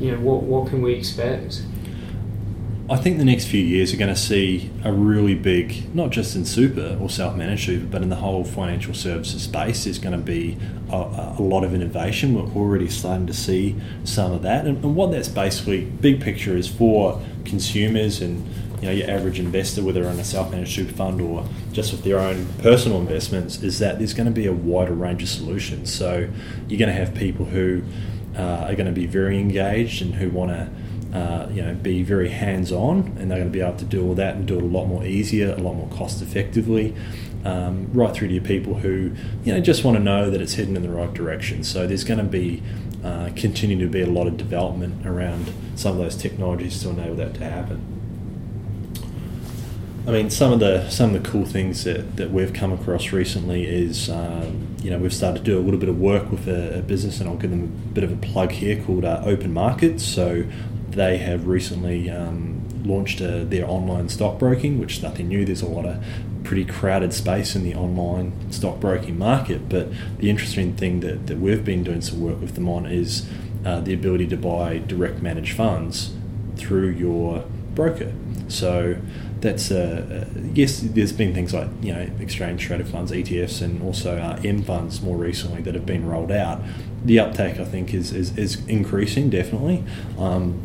[0.00, 1.62] you know what what can we expect?
[2.90, 6.36] I think the next few years are going to see a really big, not just
[6.36, 9.84] in super or self-managed super, but in the whole financial services space.
[9.84, 10.58] There's going to be
[10.90, 12.34] a, a lot of innovation.
[12.34, 16.56] We're already starting to see some of that, and, and what that's basically big picture
[16.56, 18.44] is for consumers and
[18.82, 22.18] you know your average investor, whether on a self-managed super fund or just with their
[22.18, 25.92] own personal investments, is that there's going to be a wider range of solutions.
[25.92, 26.28] So
[26.68, 27.82] you're going to have people who
[28.36, 30.68] uh, are going to be very engaged and who want to
[31.16, 34.14] uh, you know, be very hands-on, and they're going to be able to do all
[34.14, 36.94] that and do it a lot more easier, a lot more cost-effectively,
[37.44, 39.12] um, right through to your people who,
[39.44, 41.62] you know, just want to know that it's heading in the right direction.
[41.64, 42.62] So there's going to be
[43.04, 47.16] uh, continue to be a lot of development around some of those technologies to enable
[47.16, 47.91] that to happen.
[50.04, 53.12] I mean, some of the some of the cool things that, that we've come across
[53.12, 56.48] recently is, um, you know, we've started to do a little bit of work with
[56.48, 59.22] a, a business, and I'll give them a bit of a plug here called uh,
[59.24, 60.04] Open Markets.
[60.04, 60.44] So
[60.90, 65.44] they have recently um, launched uh, their online stockbroking, which is nothing new.
[65.44, 66.04] There's a lot of
[66.42, 69.88] pretty crowded space in the online stockbroking market, but
[70.18, 73.30] the interesting thing that, that we've been doing some work with them on is
[73.64, 76.12] uh, the ability to buy direct managed funds
[76.56, 77.44] through your
[77.74, 78.12] broker.
[78.48, 78.96] So
[79.42, 80.24] that's uh,
[80.54, 80.80] yes.
[80.80, 85.02] There's been things like you know exchange traded funds, ETFs, and also uh, M funds
[85.02, 86.62] more recently that have been rolled out.
[87.04, 89.84] The uptake, I think, is is, is increasing definitely.
[90.16, 90.60] Um,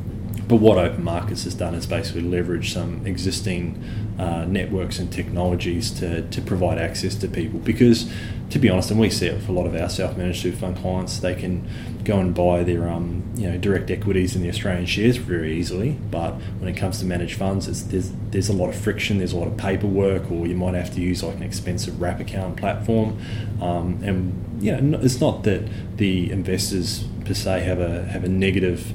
[0.48, 3.84] but what Open Markets has done is basically leverage some existing
[4.18, 7.60] uh, networks and technologies to, to provide access to people.
[7.60, 8.10] Because,
[8.52, 10.78] to be honest, and we see it for a lot of our self-managed super fund
[10.78, 11.68] clients, they can
[12.06, 15.98] go and buy their um, you know direct equities in the Australian shares very easily.
[16.10, 19.38] But when it comes to managed funds, there's there's a lot of friction, there's a
[19.38, 23.20] lot of paperwork, or you might have to use like an expensive wrap account platform.
[23.62, 25.68] Um, and you know, it's not that
[25.98, 28.94] the investors per se have a have a negative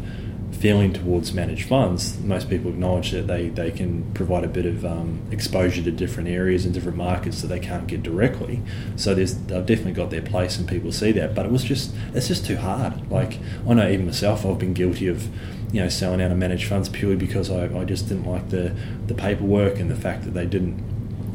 [0.63, 4.85] feeling towards managed funds, most people acknowledge that they, they can provide a bit of
[4.85, 8.63] um, exposure to different areas and different markets that they can't get directly.
[8.95, 11.35] So there's they've definitely got their place and people see that.
[11.35, 13.11] But it was just it's just too hard.
[13.11, 15.27] Like I know even myself, I've been guilty of
[15.75, 18.73] you know selling out of managed funds purely because I, I just didn't like the
[19.09, 20.79] the paperwork and the fact that they didn't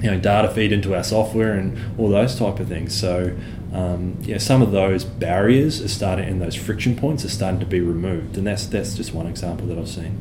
[0.01, 2.97] you know data feed into our software and all those type of things.
[2.97, 3.35] So
[3.77, 7.65] um, yeah, some of those barriers are starting and those friction points are starting to
[7.65, 10.17] be removed, and that's that's just one example that I've seen.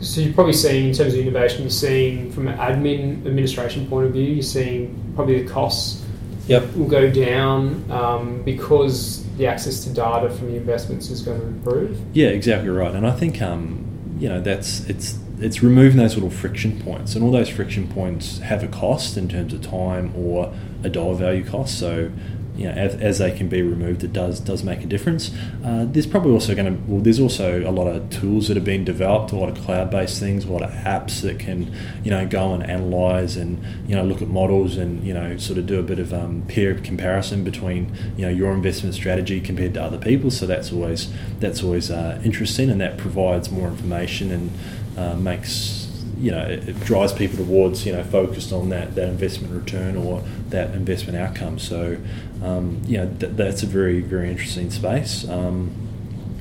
[0.00, 4.06] So you're probably seeing in terms of innovation, you're seeing from an admin administration point
[4.06, 6.04] of view, you're seeing probably the costs
[6.46, 6.74] yep.
[6.76, 11.46] will go down um, because the access to data from the investments is going to
[11.46, 12.00] improve.
[12.12, 16.30] Yeah, exactly right, and I think um, you know that's it's it's removing those little
[16.30, 20.54] friction points, and all those friction points have a cost in terms of time or
[20.84, 21.76] a dollar value cost.
[21.76, 22.12] So
[22.56, 25.30] you know, as, as, they can be removed, it does does make a difference.
[25.64, 28.64] Uh, there's probably also going to well, there's also a lot of tools that have
[28.64, 31.72] been developed, a lot of cloud-based things, a lot of apps that can
[32.04, 35.58] you know go and analyze and you know look at models and you know sort
[35.58, 39.74] of do a bit of um, peer comparison between you know your investment strategy compared
[39.74, 40.30] to other people.
[40.30, 44.50] So that's always that's always uh, interesting, and that provides more information and
[44.96, 45.79] uh, makes
[46.20, 49.96] you know, it, it, drives people towards, you know, focused on that, that investment return
[49.96, 51.58] or that investment outcome.
[51.58, 51.96] So,
[52.42, 55.28] um, you know, th- that's a very, very interesting space.
[55.28, 55.72] Um,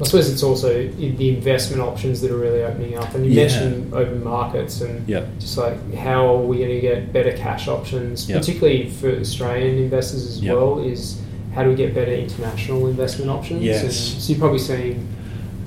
[0.01, 3.13] I suppose it's also the investment options that are really opening up.
[3.15, 3.41] And you yeah.
[3.43, 5.27] mentioned open markets and yep.
[5.39, 8.39] just like how are we going to get better cash options, yep.
[8.39, 10.55] particularly for Australian investors as yep.
[10.55, 11.21] well, is
[11.53, 13.61] how do we get better international investment options?
[13.61, 13.83] Yes.
[13.83, 15.05] And so you're probably seeing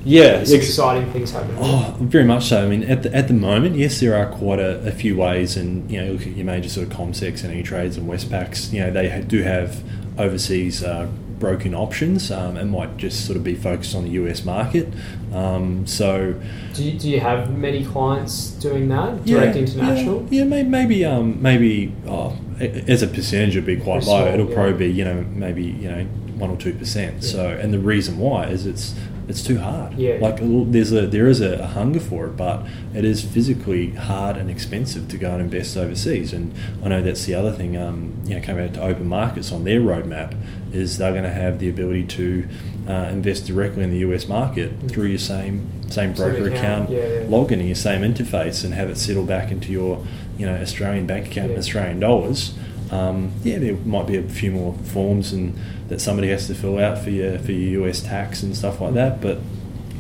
[0.05, 1.57] yeah, it's exciting things happening.
[1.61, 2.64] Oh, very much so.
[2.64, 5.57] I mean, at the, at the moment, yes, there are quite a, a few ways,
[5.57, 8.72] and you know, look at your major sort of CommSecs and E-Trades and Westpac's.
[8.72, 9.82] You know, they do have
[10.18, 11.09] overseas uh,
[11.42, 14.88] broken options um, and might just sort of be focused on the US market.
[15.32, 16.40] Um, so,
[16.74, 20.26] do you, do you have many clients doing that direct yeah, international?
[20.30, 24.26] Yeah, yeah maybe maybe, um, maybe oh, as a percentage, it'd be quite low.
[24.26, 24.55] It'll yeah.
[24.55, 26.05] probably be you know maybe you know
[26.36, 27.24] one or two percent.
[27.24, 28.94] So, and the reason why is it's
[29.33, 29.95] it's too hard.
[29.95, 30.18] Yeah.
[30.20, 34.51] Like there's a there is a, hunger for it, but it is physically hard and
[34.51, 36.35] expensive to go and invest overseas.
[36.35, 36.55] And
[36.85, 37.78] I know that's the other thing.
[37.78, 40.37] Um, you know, coming out to open markets on their roadmap
[40.74, 42.47] is they're going to have the ability to
[42.87, 44.89] uh, invest directly in the US market mm-hmm.
[44.89, 47.24] through your same same broker same account, account yeah, yeah.
[47.24, 50.05] login in your same interface, and have it settle back into your
[50.37, 51.55] you know Australian bank account yeah.
[51.55, 52.53] in Australian dollars.
[52.93, 56.78] Um, yeah, there might be a few more forms and that somebody has to fill
[56.78, 59.38] out for your for your US tax and stuff like that, but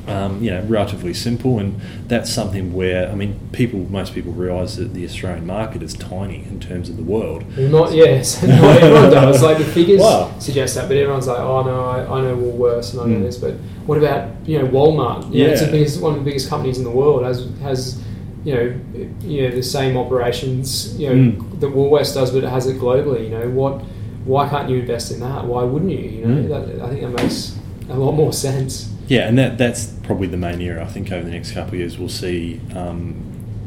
[0.06, 4.76] um, you know, relatively simple, and that's something where I mean, people, most people realise
[4.76, 7.44] that the Australian market is tiny in terms of the world.
[7.56, 9.42] Well, not yes, no, everyone does.
[9.52, 10.32] Like the figures wow.
[10.38, 13.22] suggest that, but everyone's like, oh no, I, I know Woolworths and I know mm.
[13.22, 13.54] this, but
[13.86, 15.32] what about you know Walmart?
[15.32, 17.24] You yeah, know, it's the biggest, one of the biggest companies in the world.
[17.24, 18.02] Has has
[18.44, 18.80] you know,
[19.20, 21.60] you know the same operations you know mm.
[21.60, 23.24] that Woolworths does, but it has it globally.
[23.24, 23.82] You know what?
[24.24, 25.44] Why can't you invest in that?
[25.44, 25.98] Why wouldn't you?
[25.98, 26.48] You know, mm.
[26.48, 28.92] that, I think that makes a lot more sense.
[29.08, 30.82] Yeah, and that that's probably the main area.
[30.82, 33.14] I think over the next couple of years we'll see um,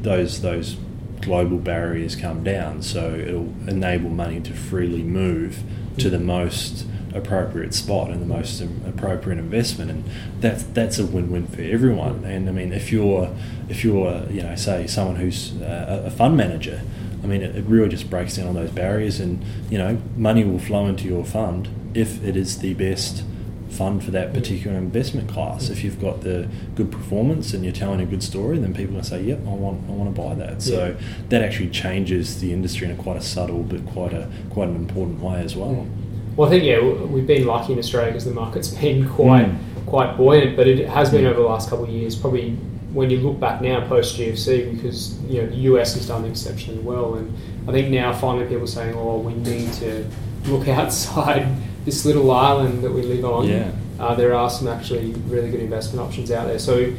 [0.02, 0.78] those those
[1.22, 2.82] global barriers come down.
[2.82, 5.64] So it'll enable money to freely move
[5.98, 6.86] to the most
[7.16, 10.04] appropriate spot and the most appropriate investment, and
[10.40, 12.24] that's that's a win-win for everyone.
[12.26, 13.34] And I mean, if you're
[13.70, 16.82] if you're you know say someone who's uh, a, fund manager,
[17.24, 20.44] I mean, it, it really just breaks down all those barriers, and you know, money
[20.44, 23.24] will flow into your fund if it is the best
[23.70, 25.70] fund for that particular investment class.
[25.70, 29.04] If you've got the good performance and you're telling a good story, then people will
[29.04, 31.06] say, "Yep, I want, I want to buy that." So yeah.
[31.30, 34.76] that actually changes the industry in a quite a subtle but quite a quite an
[34.76, 35.88] important way as well.
[36.36, 39.86] Well, I think yeah, we've been lucky in Australia because the market's been quite mm.
[39.86, 41.30] quite buoyant, but it has been mm.
[41.30, 42.16] over the last couple of years.
[42.16, 42.52] Probably
[42.94, 46.82] when you look back now post GFC, because you know the US has done exceptionally
[46.82, 47.34] well, and
[47.68, 50.06] I think now finally people are saying, "Oh, we need to
[50.46, 51.48] look outside
[51.86, 53.72] this little island that we live on." Yeah.
[54.00, 56.60] uh, there are some actually really good investment options out there.
[56.60, 56.94] So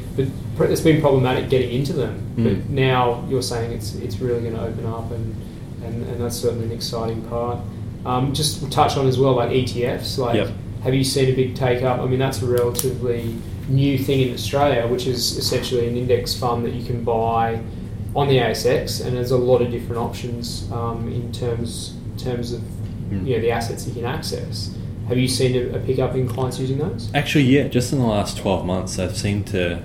[0.56, 2.44] but it's been problematic getting into them, Mm.
[2.44, 5.34] but now you're saying it's it's really going to open up, and,
[5.84, 7.58] and, and that's certainly an exciting part.
[8.06, 10.16] Um, just touch on as well, like ETFs.
[10.16, 10.50] Like, Yep.
[10.84, 11.98] have you seen a big take up?
[12.00, 13.34] I mean, that's a relatively
[13.68, 17.58] new thing in Australia, which is essentially an index fund that you can buy
[18.14, 22.62] on the ASX, and there's a lot of different options um, in terms terms of
[23.10, 23.24] Mm.
[23.24, 24.74] you know the assets you can access.
[25.06, 27.08] Have you seen a, a pickup in clients using those?
[27.14, 29.80] Actually, yeah, just in the last twelve months, they've seemed to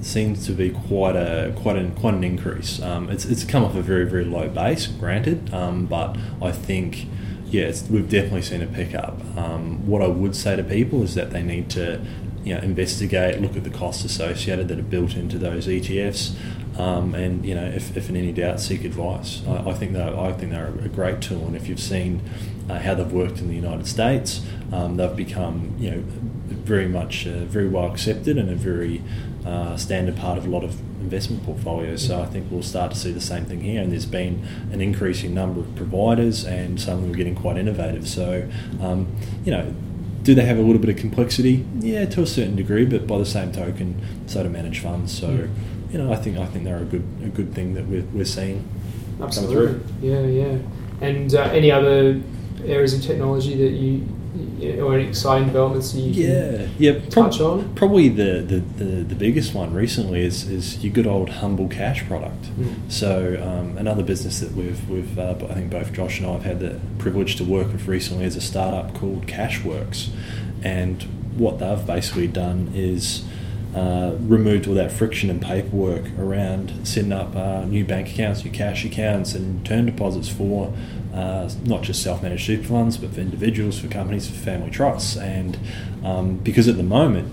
[0.00, 2.80] seems to be quite a quite an quite an increase.
[2.80, 7.06] Um, it's it's come off a very very low base, granted, um, but I think
[7.54, 9.20] yeah, we've definitely seen a pickup.
[9.36, 12.04] Um, what I would say to people is that they need to
[12.42, 16.34] you know investigate, look at the costs associated that are built into those ETFs.
[16.76, 19.40] Um, and you know, if, if in any doubt, seek advice.
[19.46, 22.22] I, I think that I think they're a great tool, and if you've seen
[22.68, 26.02] uh, how they've worked in the United States, um, they've become you know
[26.48, 29.00] very much uh, very well accepted and a very
[29.46, 32.06] uh, standard part of a lot of investment portfolios.
[32.06, 33.80] So I think we'll start to see the same thing here.
[33.82, 34.34] And there's been
[34.72, 38.08] an increasing number of providers, and some of them are getting quite innovative.
[38.08, 38.26] So
[38.80, 39.00] um,
[39.44, 39.74] you know.
[40.24, 41.66] Do they have a little bit of complexity?
[41.80, 45.12] Yeah, to a certain degree, but by the same token, so do manage funds.
[45.12, 45.48] So, Mm.
[45.92, 48.24] you know, I think I think they're a good a good thing that we're, we're
[48.24, 48.64] seeing.
[49.20, 49.80] Absolutely.
[50.00, 50.56] Yeah, yeah.
[51.02, 52.22] And uh, any other
[52.64, 54.08] areas of technology that you
[54.80, 56.92] or any exciting developments you Yeah, yeah.
[57.10, 57.74] prob- touch on?
[57.74, 62.04] Probably the, the, the, the biggest one recently is, is your good old humble cash
[62.06, 62.44] product.
[62.58, 62.90] Mm.
[62.90, 66.42] So um, another business that we've we've uh, I think both Josh and I have
[66.42, 70.10] had the privilege to work with recently is a startup called Cashwerkz,
[70.62, 71.02] and
[71.36, 73.24] what they've basically done is.
[73.74, 78.50] Uh, removed all that friction and paperwork around setting up uh, new bank accounts, new
[78.52, 80.72] cash accounts, and term deposits for
[81.14, 85.16] uh, not just self-managed super funds, but for individuals, for companies, for family trusts.
[85.16, 85.56] And
[86.04, 87.32] um, because at the moment,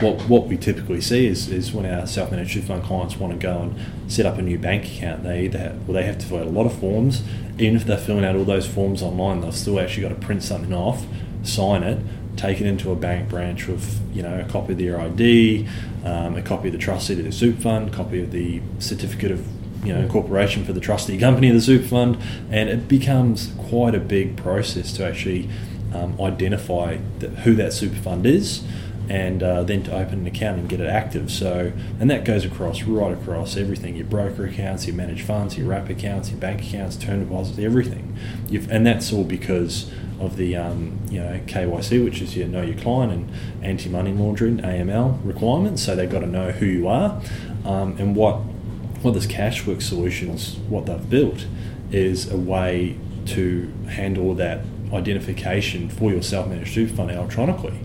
[0.00, 3.38] what, what we typically see is, is when our self-managed super fund clients want to
[3.38, 6.26] go and set up a new bank account, they either have, well, they have to
[6.26, 7.22] fill out a lot of forms.
[7.58, 10.42] Even if they're filling out all those forms online, they've still actually got to print
[10.42, 11.04] something off,
[11.42, 12.02] sign it,
[12.36, 15.68] take it into a bank branch with you know a copy of their ID,
[16.04, 19.46] um, a copy of the trustee to the super fund, copy of the certificate of
[19.84, 22.18] you know incorporation for the trustee company of the super fund,
[22.50, 25.48] and it becomes quite a big process to actually
[25.94, 28.62] um, identify the, who that super fund is.
[29.08, 31.32] And uh, then to open an account and get it active.
[31.32, 35.66] So, and that goes across right across everything: your broker accounts, your managed funds, your
[35.66, 38.16] wrap accounts, your bank accounts, term deposits, everything.
[38.48, 42.62] You've, and that's all because of the um, you know KYC, which is your know
[42.62, 45.82] your client and anti money laundering AML requirements.
[45.82, 47.20] So they've got to know who you are,
[47.64, 48.42] um, and what
[49.02, 51.46] what this Cashwerkz solutions what they've built
[51.90, 54.60] is a way to handle that
[54.92, 57.78] identification for your self managed super fund electronically.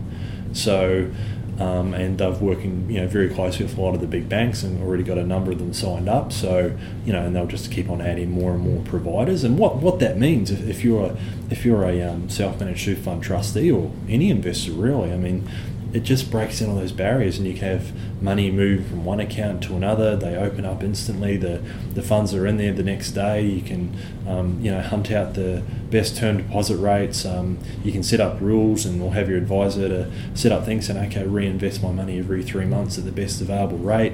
[0.52, 1.10] So.
[1.58, 4.62] Um, and they've working, you know, very closely with a lot of the big banks,
[4.62, 6.30] and already got a number of them signed up.
[6.30, 9.42] So, you know, and they'll just keep on adding more and more providers.
[9.42, 11.16] And what, what that means, if, if you're a
[11.50, 15.48] if you're a um, self-managed super fund trustee or any investor really, I mean,
[15.96, 19.18] it just breaks in all those barriers and you can have money move from one
[19.18, 20.14] account to another.
[20.14, 21.38] They open up instantly.
[21.38, 21.62] The
[21.94, 23.40] the funds are in there the next day.
[23.46, 23.96] You can
[24.28, 27.24] um, you know hunt out the best term deposit rates.
[27.24, 30.90] Um, you can set up rules and we'll have your advisor to set up things
[30.90, 34.12] and okay reinvest my money every three months at the best available rate.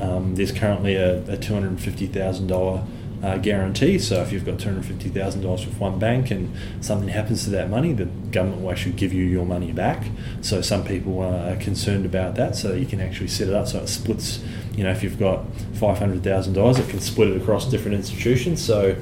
[0.00, 2.86] Um, there's currently a, a $250,000
[3.22, 3.98] uh, guarantee.
[3.98, 7.44] So if you've got two hundred fifty thousand dollars with one bank and something happens
[7.44, 10.06] to that money, the government will actually give you your money back.
[10.40, 12.56] So some people are concerned about that.
[12.56, 14.42] So you can actually set it up so it splits.
[14.76, 15.44] You know, if you've got
[15.74, 18.64] five hundred thousand dollars, it can split it across different institutions.
[18.64, 18.96] So,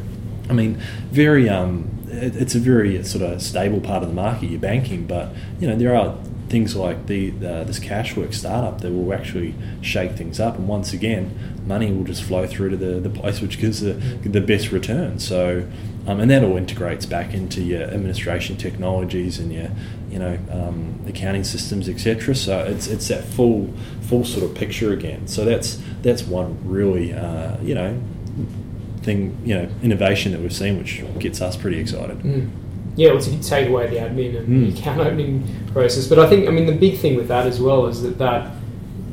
[0.48, 4.48] I mean, very um, it, it's a very sort of stable part of the market.
[4.48, 6.16] You're banking, but you know there are
[6.48, 10.92] things like the uh, this Cashwerkz startup that will actually shake things up, and once
[10.92, 14.70] again, money will just flow through to the, the place which gives the, the best
[14.70, 15.18] return.
[15.18, 15.68] So,
[16.06, 19.70] um, and that all integrates back into your administration technologies and your
[20.10, 22.34] you know um, accounting systems, etc.
[22.34, 23.72] So it's it's that full
[24.02, 25.26] full sort of picture again.
[25.26, 28.00] So that's that's one really uh, you know
[29.02, 32.18] thing you know innovation that we've seen, which gets us pretty excited.
[32.20, 32.50] Mm.
[32.96, 34.72] Yeah, well, to take away the admin and Mm.
[34.74, 36.06] the account opening process.
[36.08, 38.50] But I think, I mean, the big thing with that as well is that that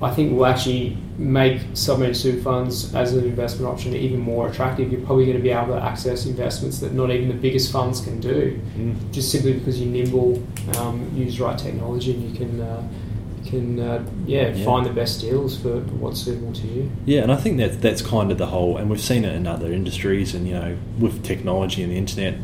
[0.02, 4.92] I think will actually make submanaged super funds as an investment option even more attractive.
[4.92, 8.02] You're probably going to be able to access investments that not even the biggest funds
[8.02, 8.96] can do, Mm.
[9.12, 10.42] just simply because you're nimble,
[10.80, 12.62] um, use the right technology, and you can.
[12.62, 12.82] Uh,
[13.46, 14.64] can uh, yeah, Yeah.
[14.66, 16.90] find the best deals for what's suitable to you.
[17.06, 19.46] Yeah, and I think that that's kind of the whole, and we've seen it in
[19.46, 22.36] other industries, and you know, with technology and the internet,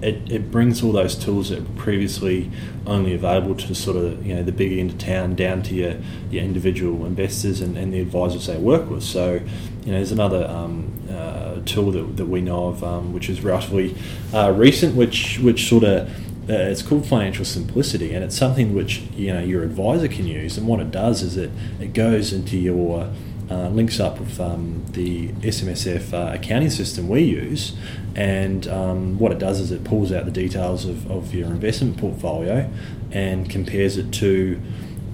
[0.00, 2.50] it, it brings all those tools that were previously
[2.86, 5.96] only available to sort of you know the big end of town down to your,
[6.30, 9.02] your individual investors and, and the advisors they work with.
[9.02, 13.28] So you know there's another um, uh, tool that, that we know of um, which
[13.28, 13.96] is relatively
[14.32, 16.08] uh, recent, which which sort of
[16.48, 20.56] uh, it's called financial simplicity, and it's something which you know your advisor can use.
[20.56, 23.12] And what it does is it it goes into your
[23.50, 27.76] uh, links up with um, the SMSF uh, accounting system we use,
[28.14, 31.96] and um, what it does is it pulls out the details of, of your investment
[31.96, 32.70] portfolio
[33.10, 34.60] and compares it to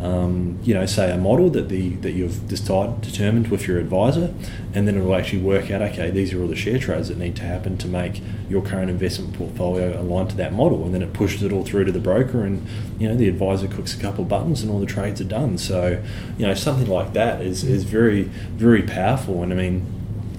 [0.05, 4.35] um, you know, say a model that the that you've decided, determined with your advisor,
[4.75, 5.81] and then it will actually work out.
[5.81, 8.91] Okay, these are all the share trades that need to happen to make your current
[8.91, 12.01] investment portfolio aligned to that model, and then it pushes it all through to the
[12.01, 12.67] broker, and
[12.99, 15.57] you know the advisor clicks a couple of buttons, and all the trades are done.
[15.57, 16.03] So,
[16.37, 19.87] you know, something like that is is very very powerful, and I mean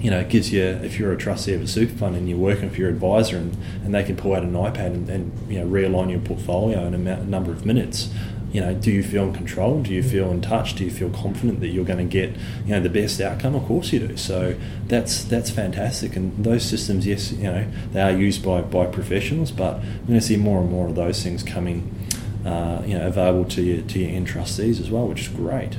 [0.00, 2.38] you know, it gives you, if you're a trustee of a super fund and you're
[2.38, 5.58] working for your advisor and, and they can pull out an iPad and, and you
[5.58, 8.10] know, realign your portfolio in a, a number of minutes,
[8.56, 9.82] you know, do you feel in control?
[9.82, 10.76] Do you feel in touch?
[10.76, 12.30] Do you feel confident that you're going to get,
[12.64, 13.54] you know, the best outcome?
[13.54, 14.16] Of course you do.
[14.16, 16.16] So that's that's fantastic.
[16.16, 20.20] And those systems, yes, you know, they are used by, by professionals, but we're going
[20.20, 21.94] to see more and more of those things coming,
[22.46, 25.76] uh, you know, available to your to your end trustees as well, which is great.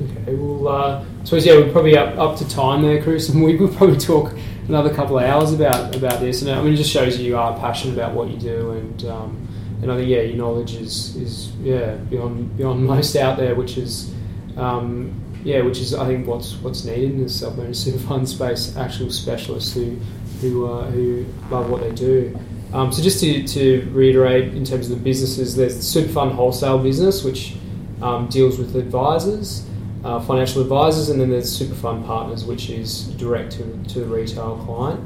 [0.00, 3.42] Okay, well, uh, I suppose yeah, we're probably up, up to time there, Kris, and
[3.42, 4.32] we will probably talk
[4.68, 6.42] another couple of hours about about this.
[6.42, 9.43] And I mean, it just shows you are passionate about what you do, and um,
[9.82, 13.76] and I think yeah, your knowledge is is yeah beyond beyond most out there, which
[13.76, 14.12] is
[14.56, 18.76] um, yeah, which is I think what's what's needed in the self-managed super fund space.
[18.76, 19.96] Actual specialists who
[20.40, 22.38] who uh, who love what they do.
[22.74, 26.32] Um, so just to, to reiterate, in terms of the businesses, there's the super fund
[26.32, 27.54] wholesale business, which
[28.02, 29.64] um, deals with advisors,
[30.02, 34.06] uh, financial advisors, and then there's super fund partners, which is direct to, to the
[34.06, 34.98] retail client.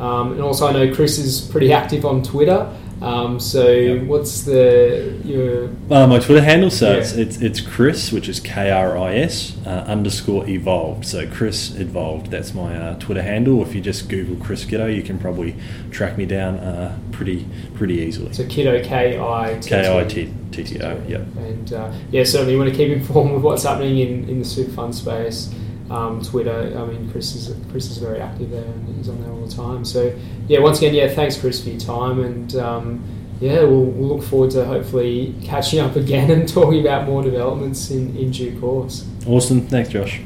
[0.00, 2.76] Um, and also, I know Kris is pretty active on Twitter.
[3.02, 4.04] Um, so yep.
[4.04, 6.70] what's the your uh, my Twitter handle?
[6.70, 6.98] So yeah.
[6.98, 11.04] it's, it's, it's Kris, which is K R I S uh, underscore evolved.
[11.04, 12.30] So Kris evolved.
[12.30, 13.60] That's my uh, Twitter handle.
[13.62, 15.56] If you just Google Kris Kitto, you can probably
[15.90, 18.32] track me down uh, pretty pretty easily.
[18.32, 21.02] So Kiddo K I K I T T T O.
[21.08, 21.20] Yep.
[21.38, 24.44] And uh, yeah, certainly you want to keep informed with what's happening in, in the
[24.44, 25.52] super fund space
[25.92, 26.72] um, Twitter.
[26.76, 29.54] I mean, Kris is Kris is very active there and he's on there all the
[29.54, 29.84] time.
[29.84, 30.16] So
[30.48, 32.56] yeah, once again, yeah, thanks Kris for your time and.
[32.56, 33.04] Um,
[33.40, 37.90] yeah, we'll, we'll, look forward to hopefully catching up again and talking about more developments
[37.90, 39.04] in, in due course.
[39.26, 39.66] Awesome.
[39.66, 40.20] Thanks, Josh.